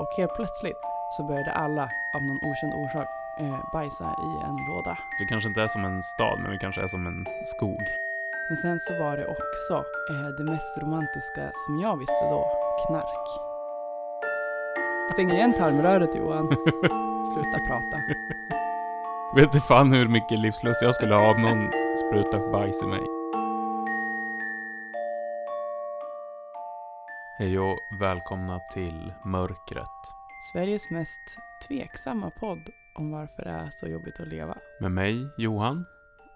[0.00, 0.82] Och helt plötsligt
[1.16, 3.08] så började alla av någon okänd orsak
[3.40, 4.98] eh, bajsa i en låda.
[5.18, 7.82] Vi kanske inte är som en stad, men vi kanske är som en skog.
[8.48, 9.74] Men sen så var det också
[10.10, 12.44] eh, det mest romantiska som jag visste då,
[12.86, 13.26] knark.
[15.12, 16.46] Stäng igen tarmröret Johan.
[17.32, 17.96] Sluta prata.
[19.36, 23.17] Vet du fan hur mycket livslust jag skulle ha om någon sprutade bajs i mig.
[27.40, 29.86] Hej och välkomna till Mörkret.
[30.52, 34.58] Sveriges mest tveksamma podd om varför det är så jobbigt att leva.
[34.80, 35.84] Med mig, Johan,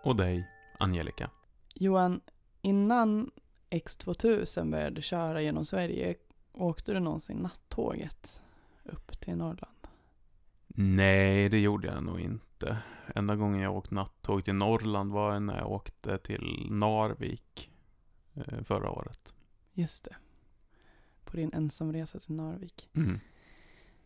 [0.03, 1.31] och dig, Angelica.
[1.75, 2.21] Johan,
[2.61, 3.31] innan
[3.71, 6.15] X2000 började köra genom Sverige,
[6.53, 8.41] åkte du någonsin nattåget
[8.85, 9.87] upp till Norrland?
[10.67, 12.79] Nej, det gjorde jag nog inte.
[13.15, 17.71] Enda gången jag åkte nattåg till Norrland var när jag åkte till Narvik
[18.35, 19.35] eh, förra året.
[19.73, 20.17] Just det.
[21.33, 22.89] På din ensamresa till Narvik.
[22.95, 23.21] Mm.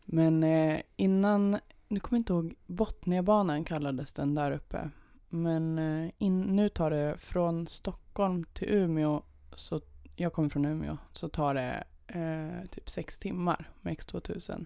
[0.05, 4.89] Men eh, innan, nu kommer jag inte ihåg, Botniabanan kallades den där uppe.
[5.29, 9.21] Men eh, in, nu tar det från Stockholm till Umeå,
[9.55, 9.81] så
[10.15, 14.65] jag kommer från Umeå, så tar det eh, typ sex timmar med X2000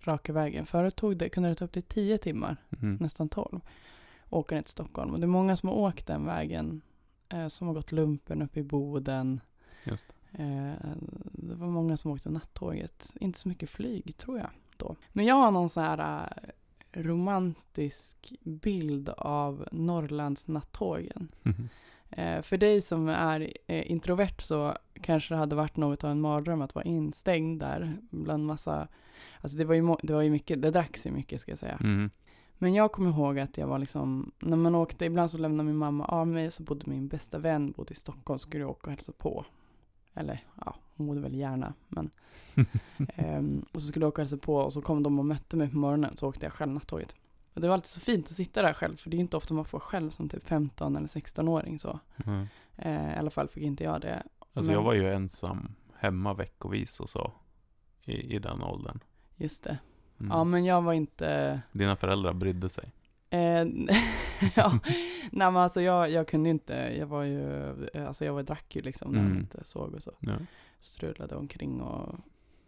[0.00, 0.66] raka vägen.
[0.66, 2.96] Förut tog det, kunde det ta upp till tio timmar, Mm.
[3.00, 3.60] nästan tolv,
[4.30, 5.12] åka ner till Stockholm.
[5.12, 6.80] Och det är många som har åkt den vägen,
[7.28, 9.40] eh, som har gått lumpen upp i Boden.
[9.84, 10.06] Just
[11.32, 13.12] det var många som åkte nattåget.
[13.20, 14.96] Inte så mycket flyg tror jag då.
[15.12, 16.28] Men jag har någon så här
[16.92, 21.28] eh, romantisk bild av Norrlands nattågen.
[21.42, 21.68] Mhm.
[22.10, 26.20] Eh, för dig som är eh, introvert så kanske det hade varit något av en
[26.20, 28.88] mardröm att vara instängd där bland massa,
[29.40, 31.78] alltså det var ju, det var ju mycket, det dracks ju mycket ska jag säga.
[31.80, 32.10] Mm.
[32.58, 35.76] Men jag kommer ihåg att jag var liksom, när man åkte, ibland så lämnade min
[35.76, 38.90] mamma av mig, så bodde min bästa vän bodde i Stockholm, skulle jag åka och
[38.90, 39.44] hälsa på.
[40.14, 42.10] Eller ja, hon bodde väl gärna, men.
[43.14, 45.56] ehm, och så skulle jag åka och hälsa på och så kom de och mötte
[45.56, 47.16] mig på morgonen, så åkte jag själv nattåget.
[47.54, 49.36] Och det var alltid så fint att sitta där själv, för det är ju inte
[49.36, 51.98] ofta man får själv som typ 15 eller 16-åring så.
[52.26, 52.46] Mm.
[52.76, 54.22] Eh, I alla fall fick inte jag det.
[54.52, 57.32] Alltså jag Men- var ju ensam hemma veckovis och så.
[58.04, 58.98] I, i den åldern.
[59.36, 59.78] Just det.
[60.20, 60.30] Mm.
[60.32, 61.60] Ja, men jag var inte...
[61.72, 62.92] Dina föräldrar brydde sig.
[63.32, 63.66] Eh,
[64.56, 64.78] ja,
[65.32, 67.72] nej men alltså jag, jag kunde inte, jag var ju,
[68.06, 69.38] alltså jag var drack ju liksom när Mm.
[69.38, 70.12] inte såg och så.
[70.20, 70.36] Ja.
[70.80, 72.14] Strulade omkring och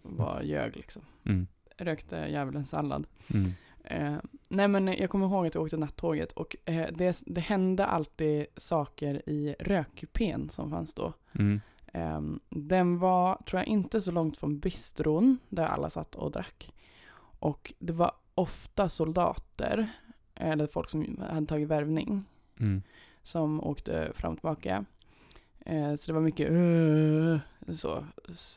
[0.02, 1.02] var ljög liksom.
[1.24, 1.46] Mm.
[1.78, 3.06] Rökte djävulens sallad.
[3.28, 3.52] Mm.
[3.84, 4.16] Eh,
[4.48, 8.46] nej men jag kommer ihåg att jag åkte nattåget och eh, det, det hände alltid
[8.56, 11.12] saker i rökkupén som fanns då.
[11.32, 11.60] Mm.
[11.86, 12.20] Eh,
[12.50, 16.72] den var, tror jag, inte så långt från bistron där alla satt och drack.
[17.38, 19.88] Och det var ofta soldater,
[20.34, 22.24] eller folk som hade tagit värvning,
[22.60, 22.82] Mm.
[23.22, 24.84] som åkte fram och tillbaka.
[25.60, 27.38] Eh, så det var mycket uh,
[27.74, 28.04] så,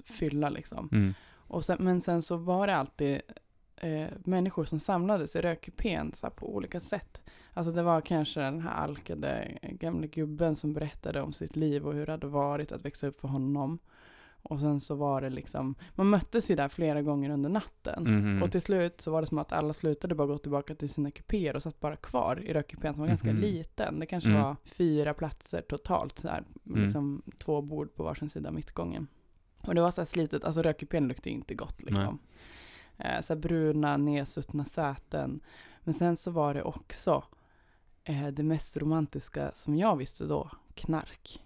[0.05, 0.89] fylla liksom.
[0.91, 1.13] Mm.
[1.47, 3.21] Och sen, men sen så var det alltid
[3.77, 7.21] eh, människor som samlades i rökkupén på olika sätt.
[7.53, 11.93] Alltså det var kanske den här alkade gamla gubben som berättade om sitt liv och
[11.93, 13.79] hur det hade varit att växa upp för honom.
[14.49, 18.03] Och sen så var det liksom, man möttes ju där flera gånger under natten.
[18.03, 18.43] Mhm.
[18.43, 21.11] Och till slut så var det som att alla slutade bara gå tillbaka till sina
[21.11, 23.41] kupéer och satt bara kvar i rökkupén som var ganska Mhm.
[23.41, 23.99] liten.
[23.99, 24.41] Det kanske Mm.
[24.41, 26.83] var fyra platser totalt, så här, Mm.
[26.83, 29.07] liksom två bord på varsin sida mittgången.
[29.61, 32.19] Och det var så här slitet, alltså rökkupén luktade inte gott liksom.
[32.97, 35.39] Eh, så här bruna, nedsuttna säten.
[35.83, 37.23] Men sen så var det också
[38.03, 41.43] eh, det mest romantiska som jag visste då, knark.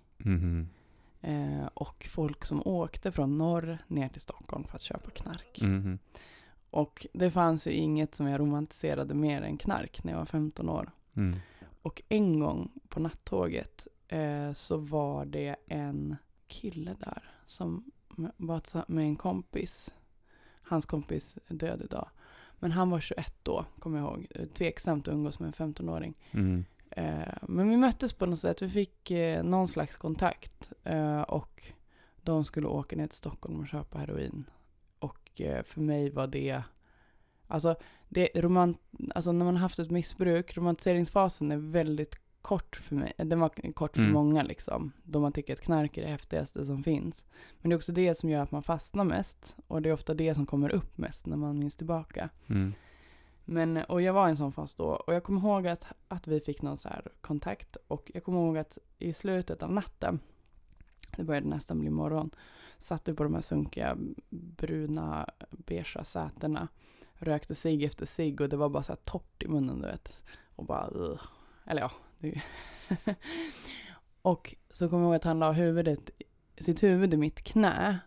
[1.22, 5.59] Eh, och folk som åkte från norr ner till Stockholm för att köpa knark.
[5.62, 6.00] Mhm.
[6.70, 10.70] Och det fanns ju inget som jag romantiserade mer än knark när jag var 15
[10.70, 10.92] år.
[11.14, 11.40] Mm.
[11.82, 16.16] Och en gång på nattåget eh, så var det en
[16.48, 17.92] kille där som
[18.38, 19.94] var med en kompis.
[20.62, 22.09] Hans kompis är död idag.
[22.59, 24.28] Men han var 21 då, kommer jag ihåg.
[24.30, 26.14] Eh, Tveksamt att umgås med en 15-åring.
[26.32, 26.66] Mm.
[26.91, 28.62] Eh, men vi möttes på något sätt.
[28.62, 30.72] Vi fick eh, någon slags kontakt.
[30.84, 31.63] Eh, och
[32.22, 34.50] de skulle åka ner till Stockholm och köpa heroin.
[35.00, 36.62] Och för mig var det...
[37.47, 37.76] Alltså,
[38.09, 38.78] det romant,
[39.16, 43.14] alltså när man har haft ett missbruk, romantiseringsfasen är väldigt kort för mig.
[43.17, 44.14] Den var kort för Mm.
[44.14, 44.91] många liksom.
[45.03, 47.26] Då man tycker att knark är det häftigaste som finns.
[47.61, 49.55] Men det är också det som gör att man fastnar mest.
[49.67, 52.29] Och det är ofta det som kommer upp mest när man minns tillbaka.
[52.47, 52.73] Mm.
[53.46, 54.85] Men, och jag var i en sån fas då.
[54.85, 57.78] Och jag kommer ihåg att, att vi fick någon så här kontakt.
[57.88, 60.20] Och jag kommer ihåg att i slutet av natten,
[61.17, 62.29] det började nästan bli morgon,
[62.79, 63.97] satt vi på de här sunkiga
[64.29, 66.67] bruna beigea sätena.
[67.14, 70.14] Rökte cigg efter cigg och det var bara så här torrt i munnen du vet.
[70.55, 71.22] Och bara Ugh.
[71.66, 71.91] Eller ja.
[74.22, 76.11] Och så kommer jag ihåg att han la huvudet,
[76.58, 77.99] sitt huvud i mitt knä.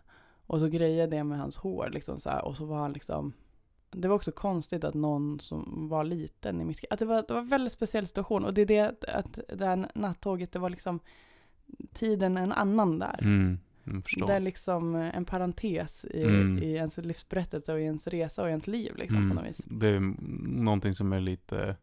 [0.47, 2.45] Och så grejade jag med hans hår liksom så här.
[2.45, 3.33] Och så var han liksom
[4.01, 6.85] det var också konstigt att någon som var liten i mitt...
[6.89, 8.45] Att det, var, det var en väldigt speciell situation.
[8.45, 10.99] Och det är det att, det här nattåget, det var liksom
[11.93, 13.19] tiden en annan där.
[13.21, 13.59] Mm.
[14.27, 16.57] Det är liksom eh, en parentes i, Mm.
[16.63, 19.29] i ens livsberättelse och i ens resa och i ens liv liksom Mm.
[19.29, 19.61] på något vis.
[19.65, 19.99] Det är
[20.59, 21.75] någonting som är lite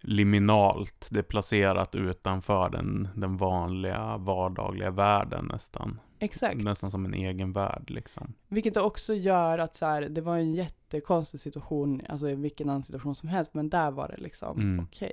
[0.00, 1.08] liminalt.
[1.10, 6.00] Det är placerat utanför den, den vanliga vardagliga världen nästan.
[6.18, 6.64] Exakt.
[6.64, 8.34] Nästan som en egen värld liksom.
[8.48, 12.82] Vilket också gör att så här, det var en jättekonstig situation, alltså i vilken annan
[12.82, 14.84] situation som helst, men där var det liksom Mm.
[14.84, 15.12] okej.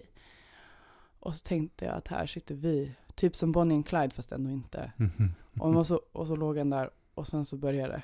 [1.19, 4.49] Och så tänkte jag att här sitter vi, typ som Bonnie and Clyde fast ändå
[4.49, 4.91] inte.
[5.59, 8.03] Och, och, så, och så låg han där och sen så började.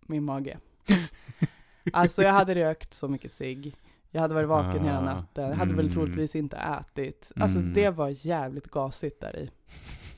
[0.00, 0.58] Min mage.
[1.92, 3.76] Alltså jag hade rökt så mycket cigg.
[4.10, 5.48] Jag hade varit vaken hela Ah, natten.
[5.48, 5.92] Jag hade väl mm.
[5.92, 7.32] troligtvis inte ätit.
[7.36, 7.72] Alltså Mm.
[7.72, 9.50] det var jävligt gasigt där i.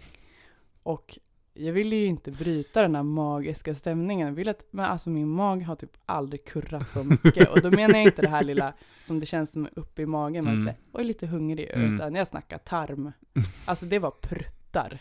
[0.83, 1.19] Och
[1.55, 4.27] jag ville ju inte bryta den här magiska stämningen.
[4.29, 7.49] Jag ville att, men alltså min mag har typ aldrig kurrat så mycket.
[7.49, 8.73] Och då menar jag inte det här lilla
[9.05, 10.47] som det känns som uppe i magen.
[10.49, 10.65] Mm.
[10.67, 11.71] lite, och är lite hungrig.
[11.75, 11.95] Mm.
[11.95, 13.13] Utan jag snackar tarm.
[13.65, 14.99] Alltså det var pruttar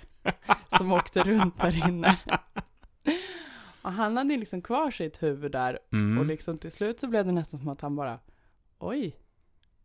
[0.77, 2.18] som åkte runt där inne.
[3.81, 6.18] Och han hade ju liksom kvar sitt huvud där Mm.
[6.18, 8.19] och liksom till slut så blev det nästan som att han bara
[8.80, 9.20] oj.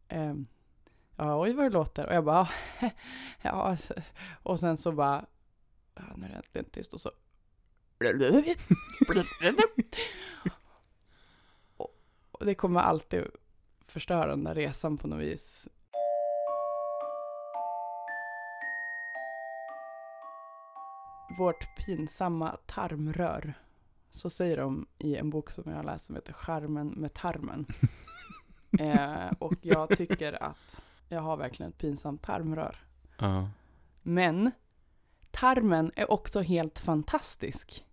[0.09, 0.47] ehm,
[1.17, 2.07] ja, oj vad det låter.
[2.07, 2.49] Och jag bara
[3.43, 3.51] ja.
[3.51, 3.95] Alltså.
[4.43, 5.27] Och sen så bara
[5.95, 7.11] ja, nu är det äntligen tyst och så
[11.77, 11.91] och,
[12.31, 13.25] och det kommer alltid
[13.85, 15.69] förstöra den där resan på något vis.
[21.39, 23.55] Vårt pinsamma tarmrör.
[24.11, 27.67] Så säger de i en bok som jag har läst som heter Charmen med tarmen.
[28.79, 32.77] eh, och jag tycker att jag har verkligen ett pinsamt tarmrör.
[33.19, 33.49] Ja.
[34.03, 34.51] Men
[35.31, 37.85] tarmen är också helt fantastisk.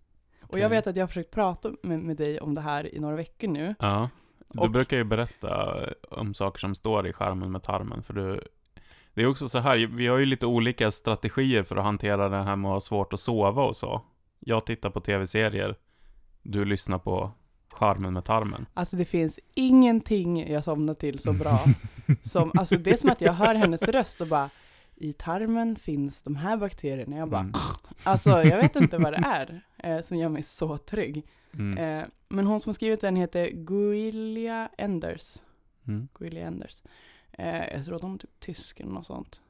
[0.42, 3.00] Och jag vet att jag har försökt prata med, med dig om det här i
[3.00, 3.74] några veckor nu.
[3.78, 4.08] Ja.
[4.48, 5.78] Du Och- brukar ju berätta
[6.10, 8.48] om saker som står i skärmen med tarmen, för du...
[9.14, 12.42] Det är också så här, vi har ju lite olika strategier för att hantera det
[12.42, 14.02] här med att ha svårt att sova och så.
[14.38, 15.76] Jag tittar på tv-serier,
[16.42, 17.30] du lyssnar på
[17.72, 18.66] skärmen med tarmen.
[18.74, 21.64] Alltså det finns ingenting jag somnar till så bra
[22.22, 24.50] som, alltså det är som att jag hör hennes röst och bara
[24.94, 27.16] i tarmen finns de här bakterierna.
[27.16, 27.52] Jag bara, Mm.
[28.02, 31.26] alltså jag vet inte vad det är eh, som gör mig så trygg.
[31.54, 31.78] Mm.
[32.00, 35.36] Eh, men hon som har skrivit den heter Guilia Enders.
[35.88, 36.08] Mm.
[36.14, 36.82] Guilia Enders.
[37.32, 39.40] Eh, jag tror att hon är typ tysk eller något sånt.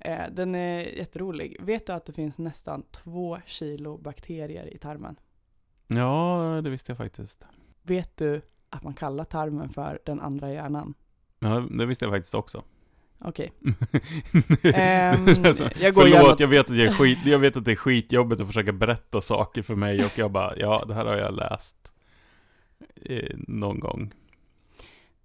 [0.00, 1.56] Eh, den är jätterolig.
[1.60, 5.16] Vet du att det finns nästan två kilo bakterier i tarmen?
[5.88, 7.46] Ja, det visste jag faktiskt.
[7.82, 8.40] Vet du
[8.70, 10.94] att man kallar tarmen för den andra hjärnan?
[11.38, 12.62] Ja, det visste jag faktiskt också.
[13.20, 13.52] Okej.
[14.74, 17.64] Ehm, alltså, jag går förlåt, igenom- jag vet, att jag, är skit, jag vet att
[17.64, 21.04] det är skitjobbigt att försöka berätta saker för mig och jag bara, ja, det här
[21.06, 21.92] har jag läst
[23.04, 24.14] eh, någon gång.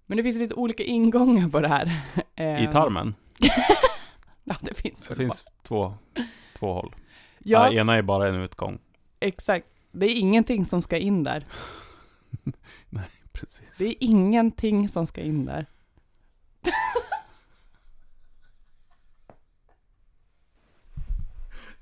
[0.06, 1.86] Men det finns lite olika ingångar på det här.
[1.86, 1.90] I
[2.36, 3.14] Ehm, tarmen.
[4.46, 5.94] Ja, det finns Det finns två,
[6.58, 6.94] två håll.
[7.38, 8.78] Ja, ena är bara en utgång.
[9.20, 9.66] exakt.
[9.96, 11.46] Det är ingenting som ska in där.
[13.32, 13.78] Precis.
[13.78, 15.66] Det är ingenting som ska in där.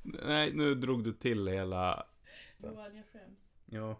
[0.02, 2.06] Nej, nu drog du till hela...
[3.66, 3.96] Ja.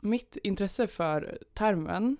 [0.00, 2.16] Mitt intresse för termen,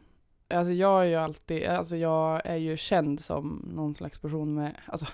[0.51, 4.77] alltså jag är ju alltid, alltså jag är ju känd som någon slags person med,
[4.87, 5.07] alltså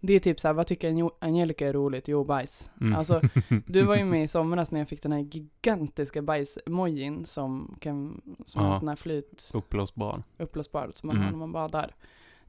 [0.00, 2.08] det är typ så här, vad tycker Ange- Angelica är roligt?
[2.08, 2.70] Jo, bajs.
[2.80, 2.98] Mm.
[2.98, 3.20] Alltså,
[3.66, 8.20] du var ju med i somras när jag fick den här gigantiska bajs-emojin som kan,
[8.44, 8.72] som Ja.
[8.72, 10.22] en sån här flyt, Uppblåsbar.
[10.38, 11.24] uppblåsbar som man Mm.
[11.24, 11.94] har när man badar.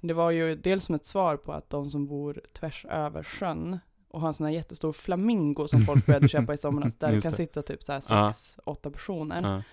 [0.01, 3.79] Det var ju dels som ett svar på att de som bor tvärs över sjön
[4.09, 7.21] och har en sån här jättestor flamingo som folk började köpa i somras, där det
[7.21, 8.31] kan sitta typ så här Ja.
[8.31, 9.41] sex, åtta personer.
[9.55, 9.63] Ja.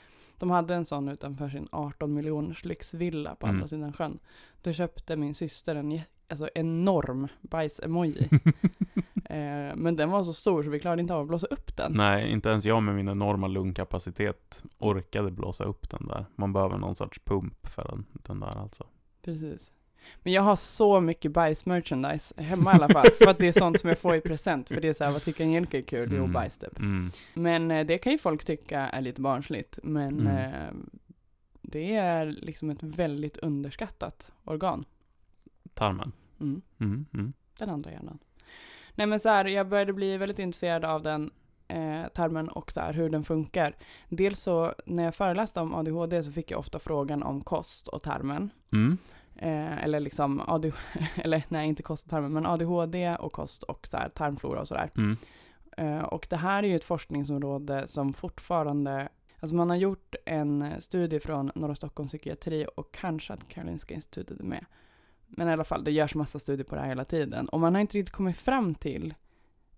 [0.41, 3.57] De hade en sån utanför sin 18 miljoners lyxvilla på Mm.
[3.57, 4.19] andra sidan sjön.
[4.63, 8.29] Då köpte min syster en alltså enorm bajs-emoji.
[9.25, 11.93] eh, men den var så stor så vi klarade inte av att blåsa upp den.
[11.93, 16.27] Nej, inte ens jag med min enorma lungkapacitet orkade blåsa upp den där.
[16.37, 18.87] Man behöver någon sorts pump för den, den där alltså.
[19.23, 19.71] Precis.
[20.23, 23.07] Men jag har så mycket bajs-merchandise hemma i alla fall.
[23.19, 24.69] för att det är sånt som jag får i present.
[24.69, 26.09] För det är så här, vad tycker Angelica är kul?
[26.13, 26.33] Jo, Mm.
[26.33, 26.79] bajs typ.
[26.79, 27.11] Mm.
[27.35, 29.79] Men eh, det kan ju folk tycka är lite barnsligt.
[29.83, 30.37] Men Mm.
[30.55, 30.71] eh,
[31.63, 34.85] det är liksom ett väldigt underskattat organ.
[35.75, 36.13] Tarmen.
[36.41, 36.63] Mm.
[36.81, 37.07] Mm.
[37.15, 37.33] Mm.
[37.59, 38.19] Den andra hjärnan.
[38.95, 41.31] Nej men så här, jag började bli väldigt intresserad av den
[41.69, 43.77] eh, tarmen och så här, hur den funkar.
[44.09, 48.03] Dels så när jag föreläste om ADHD så fick jag ofta frågan om kost och
[48.03, 48.51] tarmen.
[49.43, 50.77] Eh, eller liksom ADHD,
[51.17, 54.69] eller nej inte kost och tarmen, men ADHD och kost och så här, tarmflora och
[54.69, 54.91] sådär.
[54.97, 55.17] Mm.
[55.77, 59.09] Eh, och det här är ju ett forskningsområde som fortfarande,
[59.41, 64.41] alltså man har gjort en studie från Norra Stockholms psykiatri och kanske att Karolinska institutet
[64.41, 64.65] är med.
[65.27, 67.49] Men i alla fall, det görs massa studier på det här hela tiden.
[67.49, 69.15] Och man har inte riktigt kommit fram till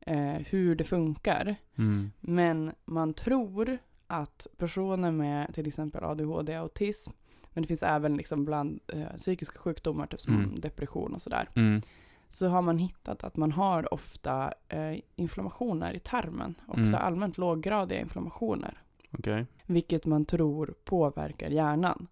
[0.00, 1.57] eh, hur det funkar.
[1.78, 2.12] Mm.
[2.21, 7.11] Men man tror att personer med till exempel ADHD, autism,
[7.53, 10.61] men det finns även liksom bland eh, psykiska sjukdomar, typ som Mm.
[10.61, 11.83] depression och sådär, Mm.
[12.31, 16.95] så har man hittat att man har ofta eh, inflammationer i tarmen, också Mm.
[17.03, 18.83] allmänt låggradiga inflammationer,
[19.19, 19.47] Okej.
[19.67, 22.07] vilket man tror påverkar hjärnan.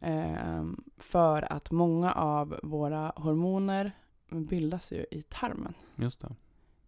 [0.00, 3.92] Ehm, för att många av våra hormoner
[4.30, 5.74] bildas ju i tarmen.
[5.96, 6.34] Just det.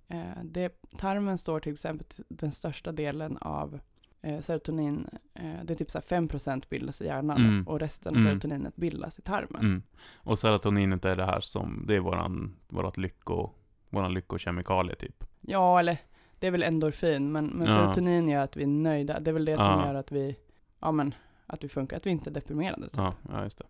[0.09, 3.81] Eh, det, tarmen står till exempel till den största delen av
[4.25, 5.09] eh, serotonin.
[5.35, 7.69] Eh, det är typ så här 5% bildas i hjärnan Mm.
[7.69, 8.31] och resten av Mm.
[8.31, 9.61] serotoninet bildas i tarmen.
[9.61, 9.83] Mm.
[10.15, 13.51] Och serotoninet är det här som, det är våran, vårat lycko,
[13.91, 15.25] våran lyckokemikalie typ.
[15.41, 15.97] Ja, eller
[16.39, 17.75] det är väl endorfin, men, men Ja.
[17.75, 19.21] serotonin gör att vi är nöjda.
[19.21, 19.87] Det är väl det som Ja.
[19.87, 20.37] gör att vi,
[20.81, 21.15] ja men,
[21.47, 22.83] att vi funkar, att vi inte är deprimerade.
[22.89, 22.97] Typ.
[22.97, 23.65] Ja, ja just det.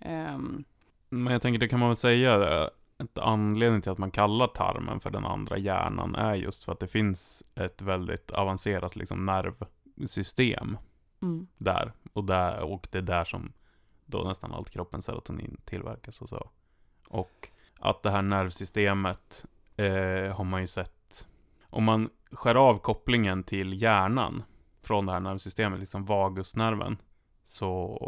[0.00, 0.64] Ehm,
[1.08, 2.68] Men jag tänker, det kan man väl säga, eh,
[2.98, 6.80] ett anledning till att man kallar tarmen för den andra hjärnan är just för att
[6.80, 9.24] det finns ett väldigt avancerat liksom
[9.98, 10.78] nervsystem
[11.22, 11.92] mm, där.
[12.12, 13.52] Och, där, och det är där som
[14.06, 16.50] då nästan allt kroppens serotonin tillverkas och så.
[17.08, 17.48] Och
[17.80, 21.28] att det här nervsystemet eh, har man ju sett,
[21.62, 24.42] om man skär av kopplingen till hjärnan
[24.80, 26.96] från det här nervsystemet, liksom vagusnerven,
[27.44, 27.98] så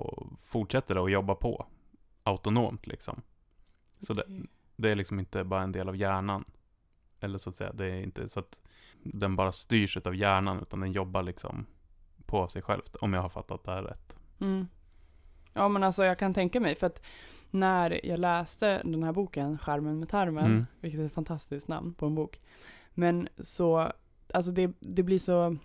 [0.40, 1.66] fortsätter det att jobba på
[2.22, 3.22] autonomt liksom.
[4.00, 4.46] Så det, okej.
[4.76, 6.44] det är liksom inte bara en del av hjärnan.
[7.20, 8.60] Eller så att säga, det är inte så att
[9.02, 11.66] den bara styrs av hjärnan, utan den jobbar liksom
[12.30, 14.16] på sig själv, om jag har fattat det här rätt.
[14.40, 14.66] Mm.
[15.52, 17.02] Ja men alltså jag kan tänka mig, för att
[17.50, 20.66] när jag läste den här boken, Skärmen med tarmen, Mm.
[20.80, 22.40] vilket är ett fantastiskt namn på en bok,
[22.94, 23.92] men så,
[24.34, 25.56] alltså det, det blir så,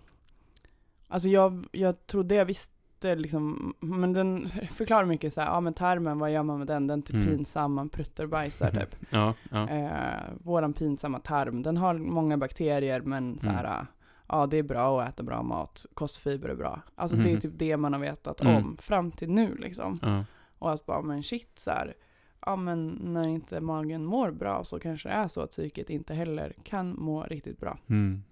[1.07, 5.74] alltså jag, jag trodde jag visste liksom, men den förklarar mycket så här, ja men
[5.74, 6.88] tarmen, vad gör man med den?
[6.88, 7.27] Den är typ Mm.
[7.27, 8.95] pinsam, man pruttar och bajsar typ.
[9.10, 9.69] Ja, ja.
[9.69, 13.86] Eh, våran pinsamma tarm, den har många bakterier men så här, Mm.
[14.27, 16.82] Ja det är bra att äta bra mat, kostfiber är bra.
[16.96, 17.41] Alltså det är Mhm.
[17.41, 18.55] typ det man har vetat Mm.
[18.55, 20.00] om fram till nu liksom.
[20.01, 20.25] ja.
[20.60, 21.94] Och att bara, men shit så här,
[22.46, 26.13] ja men när inte magen mår bra så kanske det är så att psyket inte
[26.13, 27.77] heller kan må riktigt bra.
[27.88, 28.24] Mm.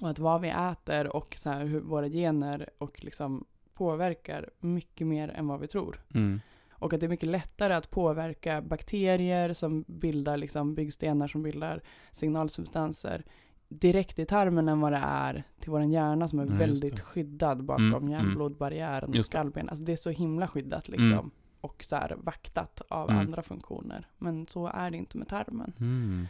[0.00, 5.06] Och att vad vi äter och så här, hur våra gener och liksom påverkar mycket
[5.06, 6.00] mer än vad vi tror.
[6.14, 6.40] Mm.
[6.70, 11.80] Och att det är mycket lättare att påverka bakterier som bildar liksom byggstenar som bildar
[12.12, 13.24] signalsubstanser
[13.70, 17.64] direkt i tarmen än vad det är till vår hjärna som är Ja, väldigt skyddad
[17.64, 19.30] bakom Mm, hjärnblodbarriären och Just det.
[19.38, 19.68] skallben.
[19.68, 21.12] Alltså det är så himla skyddat liksom.
[21.12, 21.30] Mm.
[21.60, 23.20] Och så här vaktat av Mm.
[23.20, 24.06] andra funktioner.
[24.18, 25.72] Men så är det inte med tarmen.
[25.80, 26.26] Mm.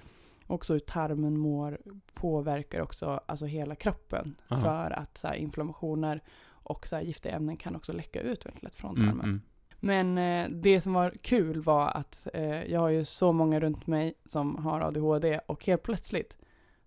[0.46, 1.78] Också hur tarmen mår
[2.14, 4.34] påverkar också alltså hela kroppen.
[4.48, 4.60] Aha.
[4.60, 8.62] För att så här, inflammationer och så här, giftiga ämnen kan också läcka ut väldigt
[8.62, 9.08] lätt från Mm.
[9.08, 9.24] tarmen.
[9.24, 9.40] Mm.
[9.82, 13.86] Men eh, det som var kul var att eh, jag har ju så många runt
[13.86, 16.36] mig som har ADHD och helt plötsligt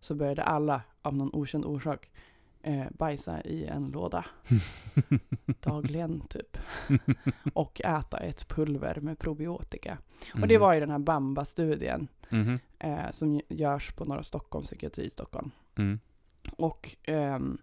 [0.04, 2.10] så började alla av någon okänd orsak
[2.62, 4.26] eh, bajsa i en låda
[5.64, 6.58] dagligen typ.
[7.54, 9.98] och äta ett pulver med probiotika.
[10.34, 10.62] Och det Mhm.
[10.62, 12.60] var ju den här Bamba-studien Mhm.
[12.80, 15.52] eh, som görs på Norra Stockholm, psykiatri i Stockholm.
[15.76, 16.00] Mm.
[16.58, 17.58] Och ehm,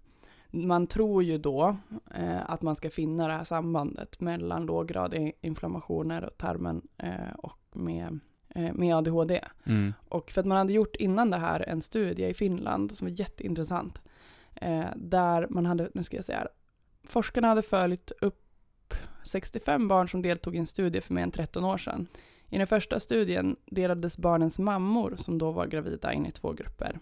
[0.50, 1.76] man tror ju då
[2.14, 7.58] eh, att man ska finna det här sambandet mellan låggradiga inflammationer och tarmen eh, och
[7.72, 8.18] med, eh,
[8.54, 9.40] med ADHD.
[9.64, 9.94] Mm.
[10.08, 13.20] Och för att man hade gjort innan det här en studie i Finland som var
[13.20, 14.02] jätteintressant.
[14.54, 16.48] Eh, där man hade, nu ska jag säga här,
[17.04, 21.64] forskarna hade följt upp 65 barn som deltog i en studie för mer än 13
[21.64, 22.06] år sedan.
[22.48, 26.98] I den första studien delades barnens mammor som då var gravida in i två grupper.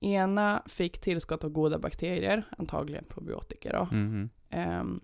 [0.00, 3.96] Ena fick tillskott av goda bakterier, antagligen probiotika då.
[3.96, 4.30] Mhm.
[4.50, 5.00] Ehm,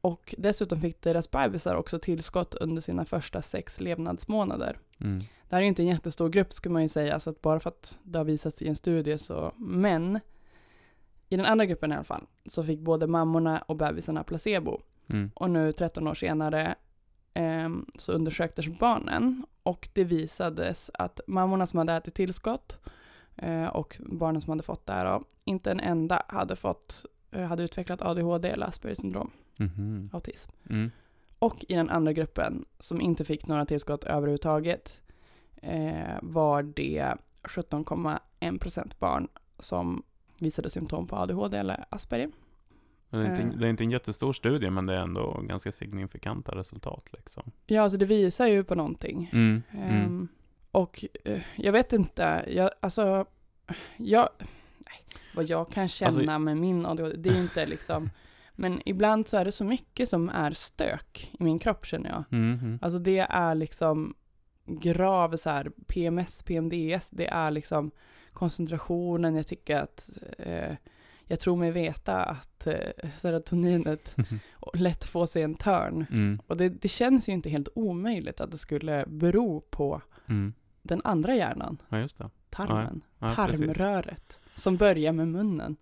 [0.00, 4.78] och dessutom fick deras bebisar också tillskott under sina första sex levnadsmånader.
[5.00, 5.18] Mm.
[5.18, 7.60] Det här är ju inte en jättestor grupp ska man ju säga, så att bara
[7.60, 10.20] för att det har visats i en studie så, men
[11.28, 14.80] i den andra gruppen i alla fall, så fick både mammorna och bebisarna placebo.
[15.06, 15.30] Mm.
[15.34, 16.74] Och nu 13 år senare
[17.34, 22.78] ehm, så undersöktes barnen och det visades att mammorna som hade ätit tillskott
[23.36, 27.62] eh, och barnen som hade fått det här, inte en enda hade, fått, eh, hade
[27.62, 29.30] utvecklat ADHD eller Aspergers syndrom,
[29.60, 30.10] Mhm.
[30.12, 30.50] autism.
[30.70, 30.90] Mm.
[31.38, 35.00] Och i den andra gruppen som inte fick några tillskott överhuvudtaget
[35.62, 40.02] eh, var det 17,1% barn som
[40.38, 42.30] visade symptom på ADHD eller Asperger.
[43.10, 43.60] Det är, inte, Eh.
[43.60, 47.50] det är inte en jättestor studie, men det är ändå ganska signifikanta resultat liksom.
[47.66, 49.30] Ja, alltså det visar ju på någonting.
[49.32, 50.28] Mm, Ehm,
[50.70, 53.26] och eh, jag vet inte, jag, alltså,
[53.96, 54.28] jag,
[54.78, 58.10] nej, vad jag kan känna Alltså- med min ADHD, det är inte liksom,
[58.60, 62.24] men ibland så är det så mycket som är stök i min kropp känner jag.
[62.30, 62.78] Mm, mm.
[62.82, 64.14] Alltså det är liksom
[64.66, 67.90] grav så här PMS, PMDS, det är liksom
[68.32, 70.74] koncentrationen, jag tycker att eh,
[71.24, 74.16] jag tror mig veta att eh, serotoninet
[74.74, 76.06] lätt får sig en törn.
[76.10, 80.54] Mm, Och det, det känns ju inte helt omöjligt att det skulle bero på mm.
[80.82, 82.08] den andra hjärnan, Ja,
[82.50, 83.60] tarmen, Ja, precis.
[83.60, 85.76] tarmröret, som börjar med munnen.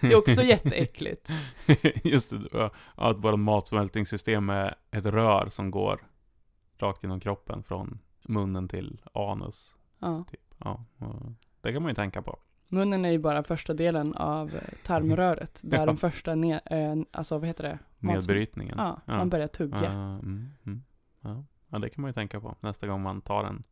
[0.00, 1.30] Det är också jätteäckligt.
[2.04, 6.00] Just det, ja, att vårt matsmältningssystem är ett rör som går
[6.78, 9.74] rakt genom kroppen från munnen till anus.
[9.98, 10.24] Ja.
[10.58, 12.38] Ja, och det kan man ju tänka på.
[12.68, 15.86] Munnen är ju bara första delen av eh, tarmröret, där Ja.
[15.86, 16.60] den första, ne-
[17.00, 17.78] eh, alltså vad heter det?
[17.98, 18.74] Nedbrytningen.
[18.78, 19.16] Ja, Ja.
[19.16, 19.84] man börjar tugga.
[19.84, 20.82] Ja, mm, mm,
[21.20, 21.44] ja.
[21.68, 23.62] ja, det kan man ju tänka på nästa gång man tar en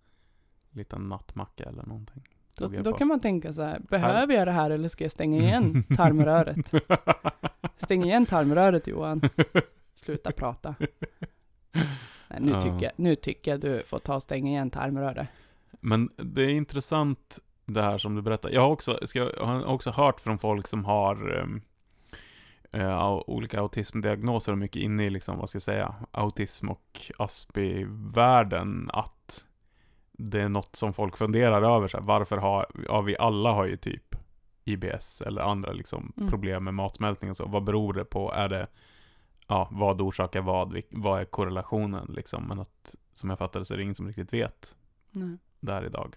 [0.71, 2.23] liten nattmacka eller någonting.
[2.59, 5.43] Då, då kan man tänka så här, behöver jag det här eller ska jag stänga
[5.43, 6.73] igen tarmröret?
[7.77, 9.21] Stäng igen tarmröret Johan.
[9.95, 10.75] Sluta prata.
[12.29, 12.61] Nej, nu, Ja.
[12.63, 15.29] tycker jag, nu tycker jag du får ta och stänga igen tarmröret.
[15.81, 18.51] Men det är intressant det här som du berättar.
[18.51, 21.63] Jag har också, ska, jag har också hört från folk som har um,
[22.77, 28.91] uh, olika autismdiagnoser och mycket inne i liksom, vad ska jag säga, autism och Aspi-världen
[28.93, 29.45] att
[30.21, 31.89] det är något som folk funderar över.
[31.89, 34.15] Så här, varför har, ja vi alla har ju typ
[34.65, 36.31] IBS eller andra liksom Mm.
[36.31, 37.47] problem med matsmältning och så.
[37.47, 38.33] Vad beror det på?
[38.33, 38.67] Är det,
[39.47, 40.81] ja, vad orsakar vad?
[40.91, 42.45] Vad är korrelationen liksom?
[42.49, 44.75] Men att, som jag fattar det så är det ingen som riktigt vet
[45.11, 45.37] Nej.
[45.61, 46.15] där idag.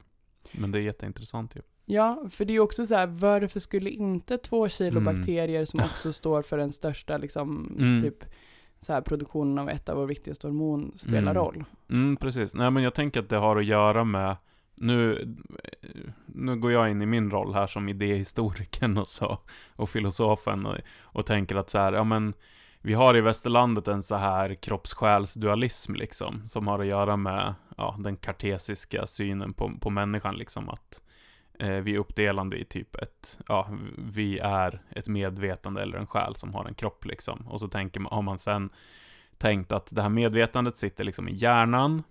[0.51, 1.62] Men det är jätteintressant ju.
[1.86, 5.15] Ja, för det är ju också så här, varför skulle inte två kilo Mm.
[5.15, 8.01] bakterier som också står för den största liksom, Mm.
[8.01, 8.24] typ
[8.86, 11.34] så här, produktionen av ett av våra viktigaste hormon spela Mm.
[11.34, 11.64] roll?
[11.90, 12.54] Mm, precis.
[12.54, 14.36] Nej, men jag tänker att det har att göra med
[14.76, 15.28] nu,
[16.26, 19.39] nu går jag in i min roll här som idéhistorikern och så,
[19.76, 22.34] och filosofen och, och tänker att så här, ja men
[22.82, 27.96] vi har i västerlandet en så här kroppssjälsdualism liksom, som har att göra med ja,
[28.00, 31.02] den kartesiska synen på, på människan liksom, att
[31.62, 36.36] Eh, vi är uppdelande i typ ett, ja, vi är ett medvetande eller en själ
[36.36, 38.69] som har en kropp liksom, och så tänker man, har man sen
[39.38, 42.04] tänkt att det här medvetandet sitter liksom i hjärnan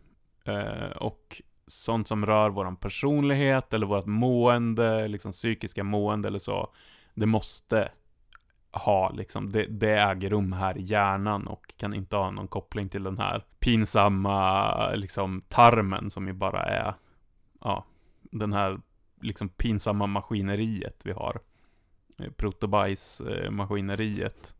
[0.45, 6.73] eh, och sånt som rör vår personlighet eller vårt mående, liksom psykiska mående eller så,
[7.15, 7.93] det måste
[8.73, 12.89] ha liksom, det, det äger rum här i hjärnan och kan inte ha någon koppling
[12.89, 16.95] till den här pinsamma liksom tarmen som ju bara är,
[17.61, 17.85] ja,
[18.23, 18.81] den här
[19.21, 21.41] liksom pinsamma maskineriet vi har.
[22.19, 24.55] Eh, protobajs-maskineriet.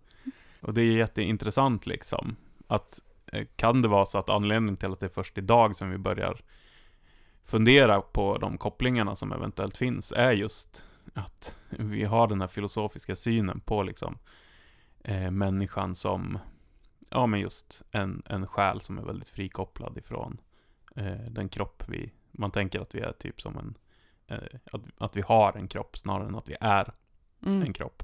[0.61, 2.37] Och det är jätteintressant liksom.
[2.67, 5.91] Att eh, kan det vara så att anledningen till att det är först idag som
[5.91, 6.41] vi börjar
[7.45, 13.17] fundera på de kopplingarna som eventuellt finns är just att vi har den här filosofiska
[13.17, 14.19] synen på liksom
[15.05, 16.39] eh, människan som,
[17.11, 20.41] ja men just en, en själ som är väldigt frikopplad ifrån
[20.97, 23.75] eh, den kropp vi, man tänker att vi är typ som en, eh,
[24.73, 26.93] att, att vi har en kropp snarare än att vi är
[27.47, 27.63] Mm.
[27.63, 28.03] en kropp.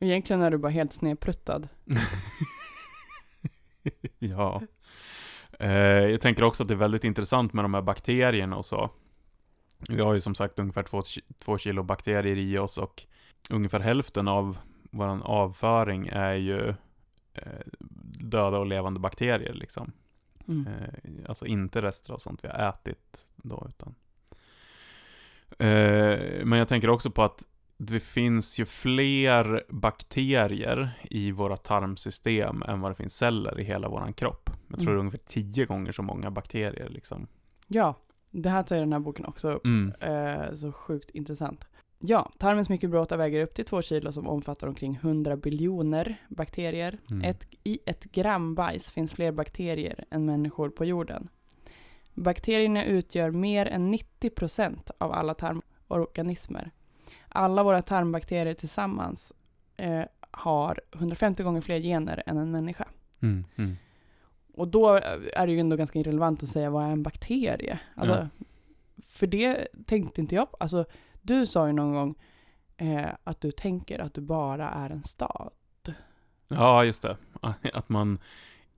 [0.00, 1.68] Egentligen är du bara helt snedpruttad.
[4.18, 4.62] ja.
[5.58, 8.90] Eh, jag tänker också att det är väldigt intressant med de här bakterierna och så.
[9.88, 11.02] Vi har ju som sagt ungefär två,
[11.38, 13.02] två kilo bakterier i oss och
[13.50, 14.58] ungefär hälften av
[14.90, 16.68] vår avföring är ju
[17.34, 17.60] eh,
[18.20, 19.92] döda och levande bakterier liksom.
[20.48, 20.66] Mm.
[20.66, 23.94] Eh, alltså inte rester av sånt vi har ätit då, utan.
[25.58, 27.42] Eh, men jag tänker också på att
[27.78, 33.88] det finns ju fler bakterier i våra tarmsystem än vad det finns celler i hela
[33.88, 34.50] våran kropp.
[34.68, 34.94] Jag tror Mm.
[34.94, 37.26] det är ungefär tio gånger så många bakterier liksom.
[37.66, 37.94] Ja,
[38.30, 39.64] det här tar ju den här boken också upp.
[39.64, 39.92] Mm.
[40.00, 41.66] Eh, så sjukt intressant.
[41.98, 46.98] Ja, tarmens mikrobiota väger upp till två kilo som omfattar omkring 100 biljoner bakterier.
[47.10, 47.24] Mm.
[47.24, 51.28] Ett, I ett gram bajs finns fler bakterier än människor på jorden.
[52.14, 56.70] Bakterierna utgör mer än 90% av alla tarmorganismer.
[57.28, 59.32] Alla våra tarmbakterier tillsammans
[59.76, 62.88] eh, har 150 gånger fler gener än en människa.
[63.20, 63.44] Mm.
[63.56, 63.76] Mm.
[64.54, 64.88] Och då
[65.34, 67.78] är det ju ändå ganska irrelevant att säga vad är en bakterie?
[67.94, 68.44] Alltså, Ja.
[69.06, 70.56] För det tänkte inte jag på.
[70.60, 70.84] Alltså,
[71.22, 72.14] du sa ju någon gång
[72.76, 75.52] eh, att du tänker att du bara är en stad.
[76.48, 77.16] Ja, just det.
[77.72, 78.18] Att man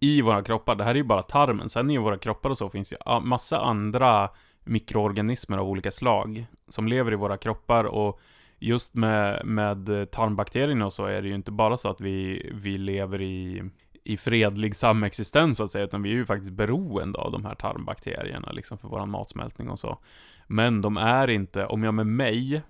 [0.05, 2.71] i våra kroppar, det här är ju bara tarmen, sen i våra kroppar och så
[2.71, 4.31] finns ju massa andra
[4.65, 7.85] mikroorganismer av olika slag som lever i våra kroppar.
[7.85, 8.21] Och
[8.59, 12.79] just med, med tarmbakterierna och så är det ju inte bara så att vi, vi
[12.79, 13.63] lever i,
[14.05, 17.55] i fredlig samexistens så att säga, utan vi är ju faktiskt beroende av de här
[17.55, 19.99] tarmbakterierna liksom för vår matsmältning och så.
[20.47, 22.63] Men de är inte, om jag med mig,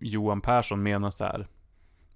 [0.00, 1.46] Johan Persson menar så här,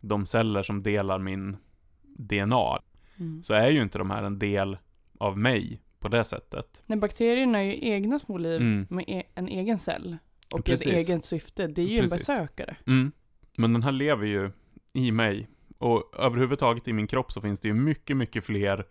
[0.00, 1.56] de celler som delar min
[2.02, 2.78] DNA,
[3.18, 3.42] Mm.
[3.42, 4.78] så är ju inte de här en del
[5.18, 6.82] av mig på det sättet.
[6.86, 8.86] Nej, bakterierna är ju egna små liv Mm.
[8.90, 10.16] med e- en egen cell.
[10.54, 10.86] Och Precis.
[10.86, 11.66] ett eget syfte.
[11.66, 12.28] Det är ju Precis.
[12.28, 12.76] en besökare.
[12.86, 13.12] Mm.
[13.56, 14.50] Men den här lever ju
[14.92, 15.48] i mig.
[15.78, 18.86] Och överhuvudtaget i min kropp så finns det ju mycket, mycket fler,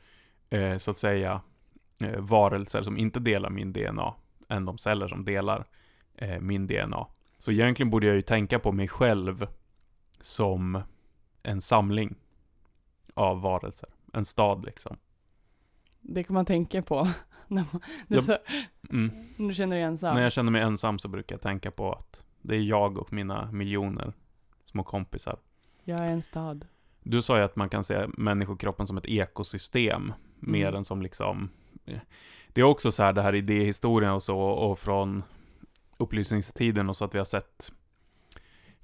[0.50, 1.42] eh, så att säga,
[2.00, 4.14] eh, varelser som inte delar min DNA,
[4.50, 5.66] än de celler som delar
[6.16, 7.08] eh, min DNA.
[7.40, 9.48] Så egentligen borde jag ju tänka på mig själv
[10.22, 10.82] som
[11.44, 12.16] en samling
[13.14, 13.90] av varelser.
[14.16, 14.98] En stad liksom.
[16.02, 17.08] Det kan man tänka på.
[17.48, 18.22] när man, det är Ja.
[18.24, 18.38] så,
[18.90, 19.12] Mm.
[19.38, 20.16] du känner dig ensam.
[20.16, 23.14] När jag känner mig ensam så brukar jag tänka på att det är jag och
[23.14, 24.14] mina miljoner
[24.66, 25.40] små kompisar.
[25.84, 26.66] Jag är en stad.
[27.04, 30.76] Du sa ju att man kan se människokroppen som ett ekosystem, mer Mm.
[30.78, 31.50] än som liksom...
[32.48, 35.24] Det är också så här det här idéhistorien och så, och från
[35.98, 37.72] upplysningstiden och så att vi har sett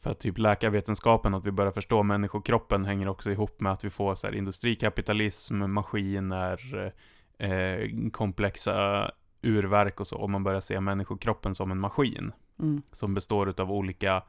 [0.01, 3.89] för att typ läkarvetenskapen, att vi börjar förstå människokroppen hänger också ihop med att vi
[3.89, 6.91] får så här industrikapitalism, maskiner,
[7.37, 9.11] eh, komplexa
[9.41, 12.81] urverk och så, och man börjar se människokroppen som en maskin Mm.
[12.91, 14.23] som består av olika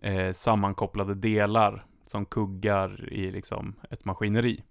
[0.00, 4.64] eh, sammankopplade delar som kuggar i liksom ett maskineri.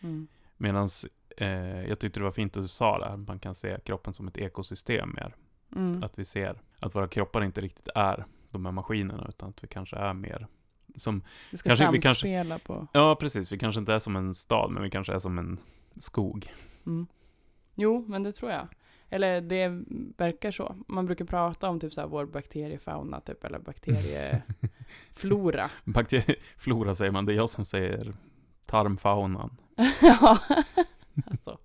[0.00, 0.28] Mm.
[0.56, 0.88] Medan
[1.36, 4.14] eh, jag tyckte det var fint att du sa det, att man kan se kroppen
[4.14, 5.34] som ett ekosystem mer.
[5.76, 6.02] Mm.
[6.02, 9.68] Att vi ser att våra kroppar inte riktigt är de här maskinerna, utan att vi
[9.68, 10.46] kanske är mer
[10.96, 12.86] som, Det ska kanske- vi kanske- på.
[12.92, 15.58] ja precis, vi kanske inte är som en stad, men vi kanske är som en
[15.98, 16.52] skog.
[16.86, 17.06] Mm.
[17.74, 18.68] Jo, men det tror jag.
[19.12, 19.68] Eller det
[20.16, 20.76] verkar så.
[20.88, 25.70] Man brukar prata om typ så här vår bakteriefauna typ, eller bakterieflora.
[25.84, 28.14] Bakterieflora säger man, det är jag som säger
[28.66, 29.56] tarmfaunan.
[30.02, 30.38] ja,
[31.30, 31.58] alltså.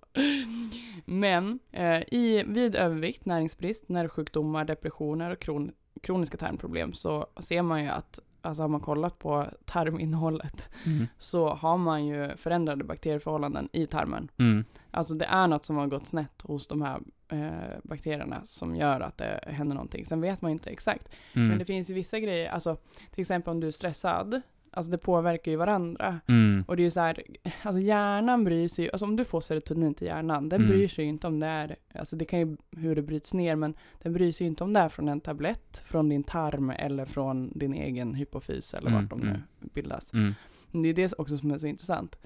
[1.04, 7.82] Men eh, i, vid övervikt, näringsbrist, nervsjukdomar, depressioner och kron, kroniska tarmproblem så ser man
[7.82, 11.06] ju att, alltså har man kollat på tarminnehållet, Mm.
[11.18, 14.28] så har man ju förändrade bakterieförhållanden i tarmen.
[14.38, 14.64] Mm.
[14.90, 19.00] Alltså det är något som har gått snett hos de här eh, bakterierna som gör
[19.00, 20.06] att det händer någonting.
[20.06, 21.08] Sen vet man inte exakt.
[21.34, 21.48] Mm.
[21.48, 22.76] Men det finns ju vissa grejer, alltså
[23.10, 24.40] till exempel om du är stressad,
[24.76, 26.20] alltså det påverkar ju varandra.
[26.28, 26.64] Mm.
[26.68, 27.22] Och det är ju så här,
[27.62, 30.70] alltså hjärnan bryr sig ju, alltså om du får serotonin till hjärnan, den Mm.
[30.72, 33.56] bryr sig ju inte om det är, alltså det kan ju hur det bryts ner,
[33.56, 36.70] men den bryr sig ju inte om det är från en tablett, från din tarm
[36.70, 39.42] eller från din egen hypofys eller Mm, vart de nu mm.
[39.74, 40.12] bildas.
[40.12, 40.34] Mm.
[40.72, 42.18] Det är det också som är så intressant.